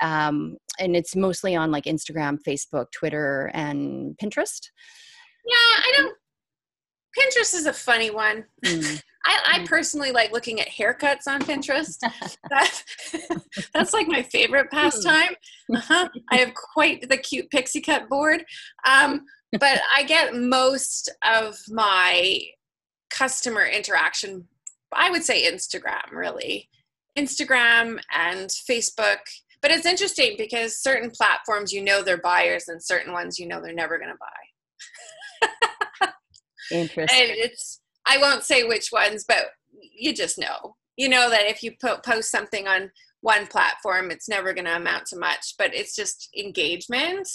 um, 0.00 0.56
and 0.78 0.96
it's 0.96 1.14
mostly 1.16 1.54
on 1.56 1.70
like 1.70 1.84
instagram 1.84 2.38
facebook 2.46 2.86
twitter 2.92 3.50
and 3.54 4.16
pinterest 4.18 4.68
yeah 5.46 5.54
i 5.56 5.92
don't 5.96 6.16
pinterest 7.18 7.54
is 7.54 7.66
a 7.66 7.72
funny 7.72 8.10
one 8.10 8.44
Mm. 8.64 9.02
I, 9.26 9.38
I 9.44 9.58
Mm. 9.58 9.66
personally 9.66 10.12
like 10.12 10.32
looking 10.32 10.60
at 10.62 10.68
haircuts 10.68 11.26
on 11.26 11.42
Pinterest. 11.42 11.98
that, 12.50 12.82
that's 13.74 13.92
like 13.92 14.08
my 14.08 14.22
favorite 14.22 14.70
pastime. 14.70 15.34
Uh-huh. 15.74 16.08
I 16.30 16.36
have 16.36 16.54
quite 16.54 17.06
the 17.06 17.18
cute 17.18 17.50
pixie 17.50 17.82
cut 17.82 18.08
board. 18.08 18.42
Um, 18.88 19.26
but 19.58 19.82
I 19.94 20.04
get 20.04 20.34
most 20.34 21.10
of 21.22 21.58
my 21.68 22.40
customer 23.10 23.64
interaction, 23.64 24.46
I 24.92 25.10
would 25.10 25.24
say 25.24 25.50
Instagram, 25.50 26.10
really. 26.12 26.68
Instagram 27.18 28.00
and 28.14 28.48
Facebook. 28.48 29.18
But 29.62 29.70
it's 29.70 29.86
interesting 29.86 30.36
because 30.38 30.80
certain 30.80 31.10
platforms 31.10 31.72
you 31.72 31.82
know 31.82 32.02
they're 32.02 32.16
buyers 32.20 32.68
and 32.68 32.82
certain 32.82 33.12
ones 33.12 33.38
you 33.38 33.46
know 33.46 33.60
they're 33.60 33.74
never 33.74 33.98
going 33.98 34.10
to 34.10 34.16
buy. 34.18 34.26
interesting 36.70 37.20
and 37.20 37.30
it's 37.30 37.80
i 38.06 38.18
won't 38.18 38.44
say 38.44 38.64
which 38.64 38.90
ones 38.92 39.24
but 39.26 39.46
you 39.92 40.12
just 40.14 40.38
know 40.38 40.76
you 40.96 41.08
know 41.08 41.30
that 41.30 41.46
if 41.46 41.62
you 41.62 41.72
po- 41.82 41.98
post 42.04 42.30
something 42.30 42.66
on 42.66 42.90
one 43.22 43.46
platform 43.46 44.10
it's 44.10 44.28
never 44.28 44.52
going 44.52 44.64
to 44.64 44.76
amount 44.76 45.06
to 45.06 45.18
much 45.18 45.54
but 45.58 45.74
it's 45.74 45.94
just 45.94 46.28
engagement 46.38 47.28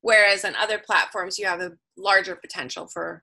whereas 0.00 0.44
on 0.44 0.54
other 0.56 0.78
platforms 0.78 1.38
you 1.38 1.46
have 1.46 1.60
a 1.60 1.72
larger 1.96 2.36
potential 2.36 2.86
for 2.86 3.22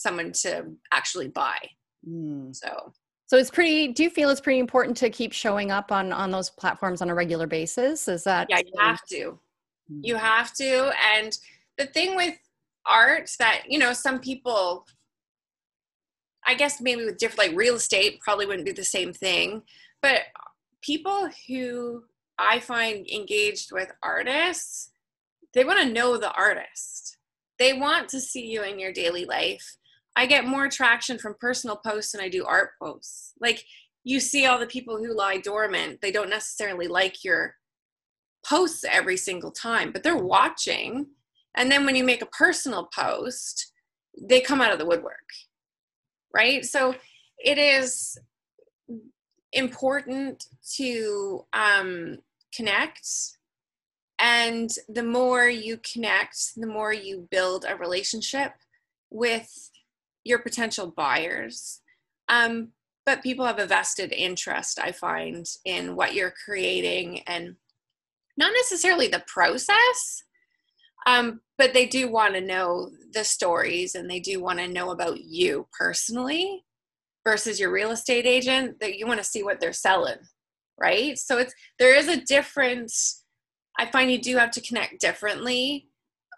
someone 0.00 0.32
to 0.32 0.64
actually 0.92 1.28
buy 1.28 1.58
Mm. 2.08 2.56
so 2.56 2.92
So 3.26 3.36
it's 3.36 3.50
pretty. 3.50 3.88
Do 3.88 4.02
you 4.02 4.08
feel 4.10 4.30
it's 4.30 4.40
pretty 4.40 4.58
important 4.58 4.96
to 4.96 5.10
keep 5.10 5.32
showing 5.32 5.70
up 5.70 5.92
on 5.92 6.12
on 6.12 6.30
those 6.30 6.48
platforms 6.48 7.02
on 7.02 7.10
a 7.10 7.14
regular 7.14 7.46
basis? 7.46 8.08
Is 8.08 8.24
that 8.24 8.46
yeah 8.48 8.58
you 8.64 8.72
have 8.78 9.04
to 9.10 9.38
Mm. 9.92 10.00
you 10.02 10.16
have 10.16 10.54
to 10.54 10.92
and 11.14 11.36
the 11.76 11.86
thing 11.86 12.14
with 12.16 12.34
art 12.86 13.28
that 13.38 13.64
you 13.68 13.78
know 13.78 13.92
some 13.92 14.18
people 14.20 14.86
i 16.46 16.54
guess 16.54 16.80
maybe 16.80 17.04
with 17.04 17.18
different 17.18 17.38
like 17.50 17.56
real 17.58 17.74
estate 17.74 18.20
probably 18.20 18.46
wouldn't 18.46 18.64
be 18.64 18.72
the 18.72 18.84
same 18.84 19.12
thing 19.12 19.62
but 20.00 20.20
people 20.80 21.28
who 21.48 22.04
i 22.38 22.58
find 22.60 23.06
engaged 23.10 23.72
with 23.72 23.90
artists 24.02 24.92
they 25.54 25.64
want 25.64 25.80
to 25.80 25.92
know 25.92 26.16
the 26.16 26.32
artist 26.32 27.18
they 27.58 27.72
want 27.74 28.08
to 28.08 28.20
see 28.20 28.46
you 28.46 28.62
in 28.62 28.78
your 28.78 28.92
daily 28.92 29.24
life 29.24 29.76
i 30.16 30.26
get 30.26 30.46
more 30.46 30.68
traction 30.68 31.18
from 31.18 31.34
personal 31.40 31.76
posts 31.76 32.12
than 32.12 32.20
i 32.20 32.28
do 32.28 32.44
art 32.44 32.70
posts 32.80 33.32
like 33.40 33.64
you 34.02 34.18
see 34.18 34.46
all 34.46 34.58
the 34.58 34.66
people 34.66 34.96
who 34.96 35.14
lie 35.14 35.38
dormant 35.38 36.00
they 36.00 36.10
don't 36.10 36.30
necessarily 36.30 36.88
like 36.88 37.24
your 37.24 37.54
posts 38.44 38.84
every 38.84 39.16
single 39.16 39.50
time, 39.50 39.92
but 39.92 40.02
they're 40.02 40.16
watching. 40.16 41.06
And 41.56 41.70
then 41.70 41.84
when 41.84 41.96
you 41.96 42.04
make 42.04 42.22
a 42.22 42.26
personal 42.26 42.88
post, 42.94 43.72
they 44.20 44.40
come 44.40 44.60
out 44.60 44.72
of 44.72 44.78
the 44.78 44.86
woodwork, 44.86 45.28
right? 46.34 46.64
So 46.64 46.94
it 47.38 47.58
is 47.58 48.18
important 49.52 50.46
to 50.76 51.44
um, 51.52 52.18
connect. 52.54 53.08
And 54.18 54.70
the 54.88 55.02
more 55.02 55.48
you 55.48 55.78
connect, 55.78 56.54
the 56.56 56.66
more 56.66 56.92
you 56.92 57.26
build 57.30 57.64
a 57.68 57.76
relationship 57.76 58.52
with 59.10 59.70
your 60.24 60.40
potential 60.40 60.92
buyers. 60.96 61.80
Um, 62.28 62.70
but 63.06 63.22
people 63.22 63.46
have 63.46 63.58
a 63.58 63.66
vested 63.66 64.12
interest, 64.12 64.78
I 64.80 64.92
find, 64.92 65.46
in 65.64 65.96
what 65.96 66.14
you're 66.14 66.34
creating 66.44 67.20
and 67.26 67.56
not 68.36 68.52
necessarily 68.54 69.08
the 69.08 69.24
process 69.26 70.22
Um, 71.06 71.40
but 71.58 71.74
they 71.74 71.86
do 71.86 72.10
want 72.10 72.34
to 72.34 72.40
know 72.40 72.90
the 73.12 73.24
stories 73.24 73.94
and 73.94 74.10
they 74.10 74.20
do 74.20 74.40
want 74.42 74.58
to 74.60 74.68
know 74.68 74.90
about 74.90 75.20
you 75.20 75.68
personally 75.78 76.64
versus 77.26 77.60
your 77.60 77.72
real 77.72 77.90
estate 77.92 78.26
agent 78.26 78.80
that 78.80 78.98
you 78.98 79.06
want 79.06 79.18
to 79.18 79.24
see 79.24 79.42
what 79.42 79.60
they're 79.60 79.72
selling 79.74 80.18
right 80.80 81.18
so 81.18 81.38
it's 81.38 81.54
there 81.78 81.94
is 81.94 82.08
a 82.08 82.22
difference 82.22 83.24
i 83.78 83.86
find 83.86 84.10
you 84.10 84.20
do 84.20 84.38
have 84.38 84.50
to 84.52 84.62
connect 84.62 85.00
differently 85.00 85.89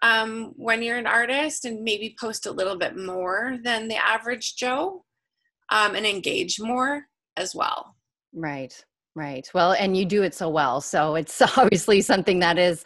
um, 0.03 0.53
when 0.55 0.83
you're 0.83 0.97
an 0.97 1.07
artist 1.07 1.65
and 1.65 1.83
maybe 1.83 2.15
post 2.19 2.45
a 2.45 2.51
little 2.51 2.77
bit 2.77 2.95
more 2.95 3.57
than 3.63 3.87
the 3.87 3.97
average 3.97 4.55
joe 4.55 5.03
um, 5.69 5.95
and 5.95 6.05
engage 6.05 6.59
more 6.59 7.05
as 7.35 7.55
well. 7.55 7.95
Right 8.33 8.73
right. 9.15 9.47
Well 9.53 9.73
and 9.73 9.95
you 9.95 10.05
do 10.05 10.23
it 10.23 10.33
so 10.33 10.49
well. 10.49 10.81
So 10.81 11.15
it's 11.15 11.41
obviously 11.57 12.01
something 12.01 12.39
that 12.39 12.57
is 12.57 12.83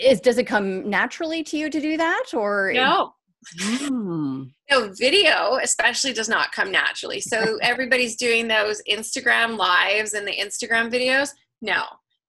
is 0.00 0.20
does 0.20 0.38
it 0.38 0.44
come 0.44 0.88
naturally 0.88 1.42
to 1.44 1.56
you 1.56 1.70
to 1.70 1.80
do 1.80 1.96
that 1.96 2.26
or? 2.34 2.72
No. 2.74 3.12
Mm. 3.62 4.50
no 4.72 4.90
video 4.98 5.60
especially 5.62 6.12
does 6.12 6.28
not 6.28 6.50
come 6.50 6.72
naturally. 6.72 7.20
So 7.20 7.58
everybody's 7.62 8.16
doing 8.16 8.48
those 8.48 8.82
instagram 8.90 9.56
lives 9.56 10.14
and 10.14 10.26
the 10.26 10.36
instagram 10.36 10.92
videos? 10.92 11.30
No. 11.62 11.84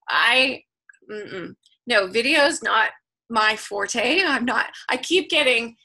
I 0.08 0.62
mm-mm. 1.10 1.56
no 1.88 2.08
videos 2.08 2.62
not 2.62 2.91
my 3.30 3.56
forte 3.56 4.22
i'm 4.24 4.46
not 4.46 4.68
i 4.90 4.98
keep 4.98 5.30
getting 5.30 5.76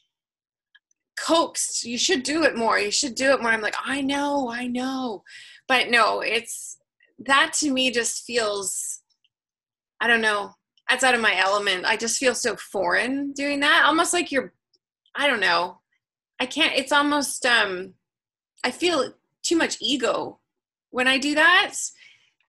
coaxed 1.19 1.85
you 1.85 1.99
should 1.99 2.23
do 2.23 2.43
it 2.43 2.57
more 2.57 2.79
you 2.79 2.91
should 2.91 3.15
do 3.15 3.33
it 3.33 3.43
more 3.43 3.51
i'm 3.51 3.61
like 3.61 3.77
i 3.85 4.01
know 4.01 4.51
i 4.51 4.67
know 4.67 5.23
but 5.69 5.91
no 5.91 6.21
it's 6.21 6.79
that 7.19 7.53
to 7.53 7.71
me 7.71 7.91
just 7.91 8.25
feels 8.25 9.03
i 10.01 10.07
don't 10.07 10.23
know 10.23 10.53
that's 10.93 11.05
out 11.05 11.15
of 11.15 11.23
my 11.23 11.35
element. 11.39 11.87
I 11.87 11.97
just 11.97 12.19
feel 12.19 12.35
so 12.35 12.55
foreign 12.55 13.33
doing 13.33 13.61
that. 13.61 13.85
Almost 13.87 14.13
like 14.13 14.31
you're 14.31 14.53
I 15.15 15.27
don't 15.27 15.41
know. 15.41 15.79
I 16.39 16.45
can't 16.45 16.77
it's 16.77 16.93
almost 16.93 17.47
um 17.47 17.95
I 18.63 18.71
feel 18.73 19.15
too 19.43 19.57
much 19.57 19.79
ego 19.81 20.39
when 20.91 21.09
I 21.09 21.17
do 21.17 21.35
that. 21.35 21.75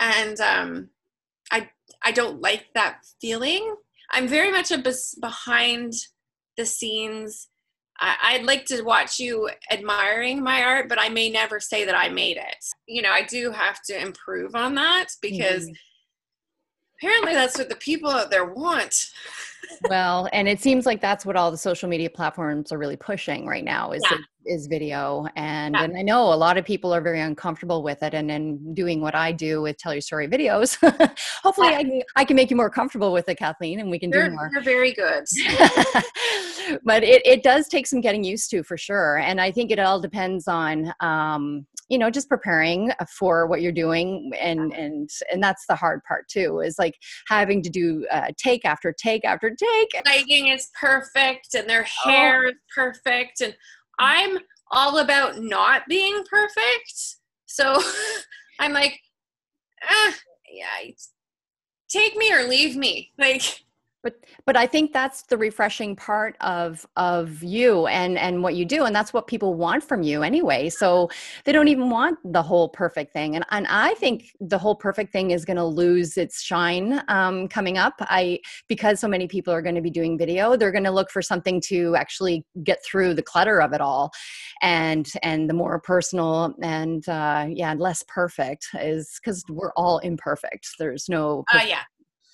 And 0.01 0.39
um 0.41 0.89
I 1.51 1.69
I 2.01 2.11
don't 2.11 2.41
like 2.41 2.65
that 2.75 2.97
feeling. 3.21 3.77
I'm 4.13 4.27
very 4.27 4.51
much 4.51 4.71
a 4.71 4.77
bes- 4.77 5.15
behind 5.19 5.93
the 6.57 6.65
scenes. 6.65 7.49
I, 7.99 8.37
would 8.37 8.47
like 8.47 8.65
to 8.65 8.81
watch 8.81 9.19
you 9.19 9.49
admiring 9.71 10.43
my 10.43 10.63
art, 10.63 10.89
but 10.89 10.99
I 10.99 11.09
may 11.09 11.29
never 11.29 11.59
say 11.59 11.85
that 11.85 11.95
I 11.95 12.09
made 12.09 12.37
it. 12.37 12.65
You 12.85 13.01
know, 13.01 13.11
I 13.11 13.23
do 13.23 13.51
have 13.51 13.81
to 13.83 13.97
improve 13.97 14.55
on 14.55 14.75
that 14.75 15.07
because 15.21 15.65
mm-hmm 15.65 15.73
apparently 17.03 17.33
that's 17.33 17.57
what 17.57 17.67
the 17.67 17.75
people 17.75 18.09
out 18.09 18.31
there 18.31 18.45
want 18.45 19.11
well 19.89 20.29
and 20.31 20.47
it 20.47 20.61
seems 20.61 20.85
like 20.85 21.01
that's 21.01 21.25
what 21.25 21.35
all 21.35 21.51
the 21.51 21.57
social 21.57 21.89
media 21.89 22.09
platforms 22.09 22.71
are 22.71 22.77
really 22.77 22.95
pushing 22.95 23.45
right 23.45 23.65
now 23.65 23.91
is 23.91 24.01
yeah. 24.09 24.17
is 24.45 24.67
video 24.67 25.25
and 25.35 25.75
yeah. 25.75 25.83
and 25.83 25.97
i 25.97 26.01
know 26.01 26.33
a 26.33 26.35
lot 26.35 26.57
of 26.57 26.63
people 26.63 26.93
are 26.93 27.01
very 27.01 27.19
uncomfortable 27.19 27.83
with 27.83 28.01
it 28.03 28.13
and 28.13 28.29
then 28.29 28.73
doing 28.73 29.01
what 29.01 29.15
i 29.15 29.31
do 29.31 29.61
with 29.61 29.77
tell 29.77 29.93
your 29.93 30.01
story 30.01 30.27
videos 30.27 30.77
hopefully 31.43 31.69
yeah. 31.69 31.77
I, 31.77 31.83
can, 31.83 32.01
I 32.15 32.25
can 32.25 32.35
make 32.35 32.49
you 32.49 32.55
more 32.55 32.69
comfortable 32.69 33.11
with 33.11 33.27
it 33.27 33.35
kathleen 33.35 33.79
and 33.81 33.89
we 33.89 33.99
can 33.99 34.09
you're, 34.09 34.29
do 34.29 34.35
more 34.35 34.49
you're 34.53 34.63
very 34.63 34.93
good 34.93 35.25
but 36.83 37.03
it, 37.03 37.25
it 37.25 37.43
does 37.43 37.67
take 37.67 37.87
some 37.87 37.99
getting 37.99 38.23
used 38.23 38.49
to 38.51 38.63
for 38.63 38.77
sure 38.77 39.17
and 39.17 39.41
i 39.41 39.51
think 39.51 39.71
it 39.71 39.79
all 39.79 39.99
depends 39.99 40.47
on 40.47 40.93
um, 41.01 41.65
you 41.89 41.97
know 41.97 42.09
just 42.09 42.29
preparing 42.29 42.91
for 43.09 43.47
what 43.47 43.61
you're 43.61 43.71
doing 43.71 44.31
and 44.39 44.73
and 44.73 45.09
and 45.31 45.43
that's 45.43 45.65
the 45.67 45.75
hard 45.75 46.01
part 46.07 46.27
too 46.27 46.59
is 46.59 46.79
like 46.79 46.95
having 47.27 47.61
to 47.61 47.69
do 47.69 48.05
uh, 48.11 48.27
take 48.37 48.65
after 48.65 48.93
take 48.93 49.25
after 49.25 49.49
take. 49.49 49.89
Lighting 50.05 50.47
is 50.47 50.69
perfect 50.79 51.53
and 51.55 51.69
their 51.69 51.85
oh. 52.05 52.09
hair 52.09 52.45
oh. 52.45 52.49
is 52.49 52.55
perfect 52.73 53.41
and 53.41 53.55
i'm 53.99 54.37
all 54.71 54.99
about 54.99 55.39
not 55.39 55.83
being 55.87 56.23
perfect. 56.29 57.17
So 57.45 57.81
i'm 58.59 58.73
like 58.73 58.99
ah, 59.89 60.15
yeah 60.51 60.91
take 61.93 62.15
me 62.15 62.33
or 62.33 62.47
leave 62.47 62.75
me. 62.75 63.11
Like 63.17 63.43
but 64.03 64.15
but 64.45 64.55
i 64.55 64.67
think 64.67 64.93
that's 64.93 65.23
the 65.23 65.37
refreshing 65.37 65.95
part 65.95 66.35
of 66.41 66.85
of 66.97 67.41
you 67.41 67.87
and 67.87 68.17
and 68.17 68.43
what 68.43 68.55
you 68.55 68.65
do 68.65 68.83
and 68.85 68.95
that's 68.95 69.13
what 69.13 69.27
people 69.27 69.55
want 69.55 69.83
from 69.83 70.03
you 70.03 70.23
anyway. 70.23 70.69
So 70.69 71.09
they 71.45 71.51
don't 71.51 71.67
even 71.67 71.89
want 71.89 72.19
the 72.23 72.41
whole 72.41 72.69
perfect 72.69 73.13
thing 73.13 73.35
and 73.35 73.45
and 73.51 73.65
i 73.69 73.93
think 73.95 74.35
the 74.39 74.57
whole 74.57 74.75
perfect 74.75 75.11
thing 75.11 75.31
is 75.31 75.45
going 75.45 75.57
to 75.57 75.65
lose 75.65 76.17
its 76.17 76.41
shine 76.41 77.01
um, 77.07 77.47
coming 77.47 77.77
up. 77.77 77.93
I 78.01 78.39
because 78.67 78.99
so 78.99 79.07
many 79.07 79.27
people 79.27 79.53
are 79.53 79.61
going 79.61 79.75
to 79.75 79.81
be 79.81 79.89
doing 79.89 80.17
video 80.17 80.55
they're 80.55 80.71
going 80.71 80.83
to 80.83 80.91
look 80.91 81.09
for 81.09 81.21
something 81.21 81.61
to 81.69 81.95
actually 81.95 82.45
get 82.63 82.79
through 82.85 83.13
the 83.13 83.23
clutter 83.23 83.61
of 83.61 83.73
it 83.73 83.81
all. 83.81 84.11
And 84.61 85.09
and 85.21 85.49
the 85.49 85.53
more 85.53 85.79
personal 85.79 86.53
and 86.61 87.07
uh 87.07 87.47
yeah 87.49 87.73
less 87.77 88.03
perfect 88.07 88.67
is 88.79 89.19
because 89.19 89.43
we're 89.49 89.73
all 89.75 89.99
imperfect. 89.99 90.67
There's 90.79 91.07
no 91.09 91.43
uh, 91.53 91.61
yeah 91.65 91.83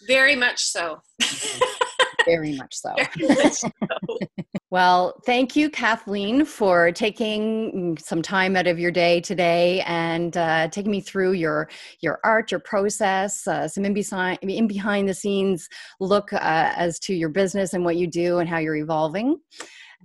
very 0.09 0.35
much 0.35 0.63
so. 0.63 1.01
Very 2.25 2.55
much 2.55 2.75
so. 2.75 2.93
Very 3.17 3.43
much 3.43 3.53
so. 3.53 3.71
well, 4.71 5.19
thank 5.25 5.55
you, 5.55 5.69
Kathleen, 5.69 6.45
for 6.45 6.91
taking 6.91 7.97
some 7.97 8.21
time 8.21 8.55
out 8.55 8.67
of 8.67 8.77
your 8.77 8.91
day 8.91 9.21
today 9.21 9.81
and 9.85 10.35
uh, 10.35 10.67
taking 10.69 10.91
me 10.91 11.01
through 11.01 11.33
your 11.33 11.69
your 12.01 12.19
art, 12.23 12.51
your 12.51 12.59
process, 12.59 13.47
uh, 13.47 13.67
some 13.67 13.85
in 13.85 13.93
behind 13.93 14.39
in 14.41 14.67
behind 14.67 15.07
the 15.07 15.13
scenes 15.13 15.69
look 15.99 16.33
uh, 16.33 16.39
as 16.41 16.99
to 16.99 17.13
your 17.13 17.29
business 17.29 17.73
and 17.73 17.85
what 17.85 17.95
you 17.95 18.07
do 18.07 18.39
and 18.39 18.49
how 18.49 18.57
you're 18.57 18.75
evolving. 18.75 19.37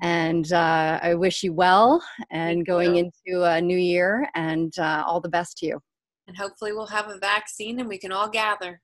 And 0.03 0.53
uh, 0.53 1.01
I 1.03 1.15
wish 1.15 1.43
you 1.43 1.53
well 1.53 2.03
and 2.31 2.67
going 2.67 2.97
into 2.97 3.45
a 3.45 3.61
new 3.61 3.79
year 3.79 4.29
and 4.35 4.73
uh, 4.79 5.05
all 5.07 5.21
the 5.21 5.29
best 5.29 5.59
to 5.59 5.67
you. 5.67 5.81
And 6.27 6.37
hopefully, 6.37 6.73
we'll 6.73 6.87
have 6.87 7.09
a 7.09 7.19
vaccine 7.19 7.81
and 7.81 7.89
we 7.89 7.99
can 7.99 8.13
all 8.13 8.29
gather. 8.29 8.81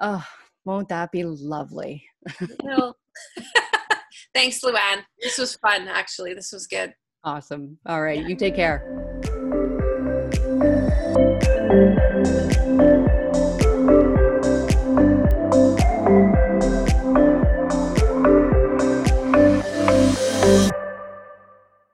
Oh, 0.00 0.24
won't 0.66 0.88
that 0.90 1.10
be 1.12 1.24
lovely? 1.24 2.04
Thanks, 4.34 4.60
Luann. 4.62 5.04
This 5.22 5.38
was 5.38 5.56
fun, 5.56 5.88
actually. 5.88 6.34
This 6.34 6.52
was 6.52 6.66
good. 6.66 6.92
Awesome. 7.24 7.78
All 7.86 8.02
right. 8.02 8.28
You 8.28 8.36
take 8.36 8.54
care. 8.54 9.05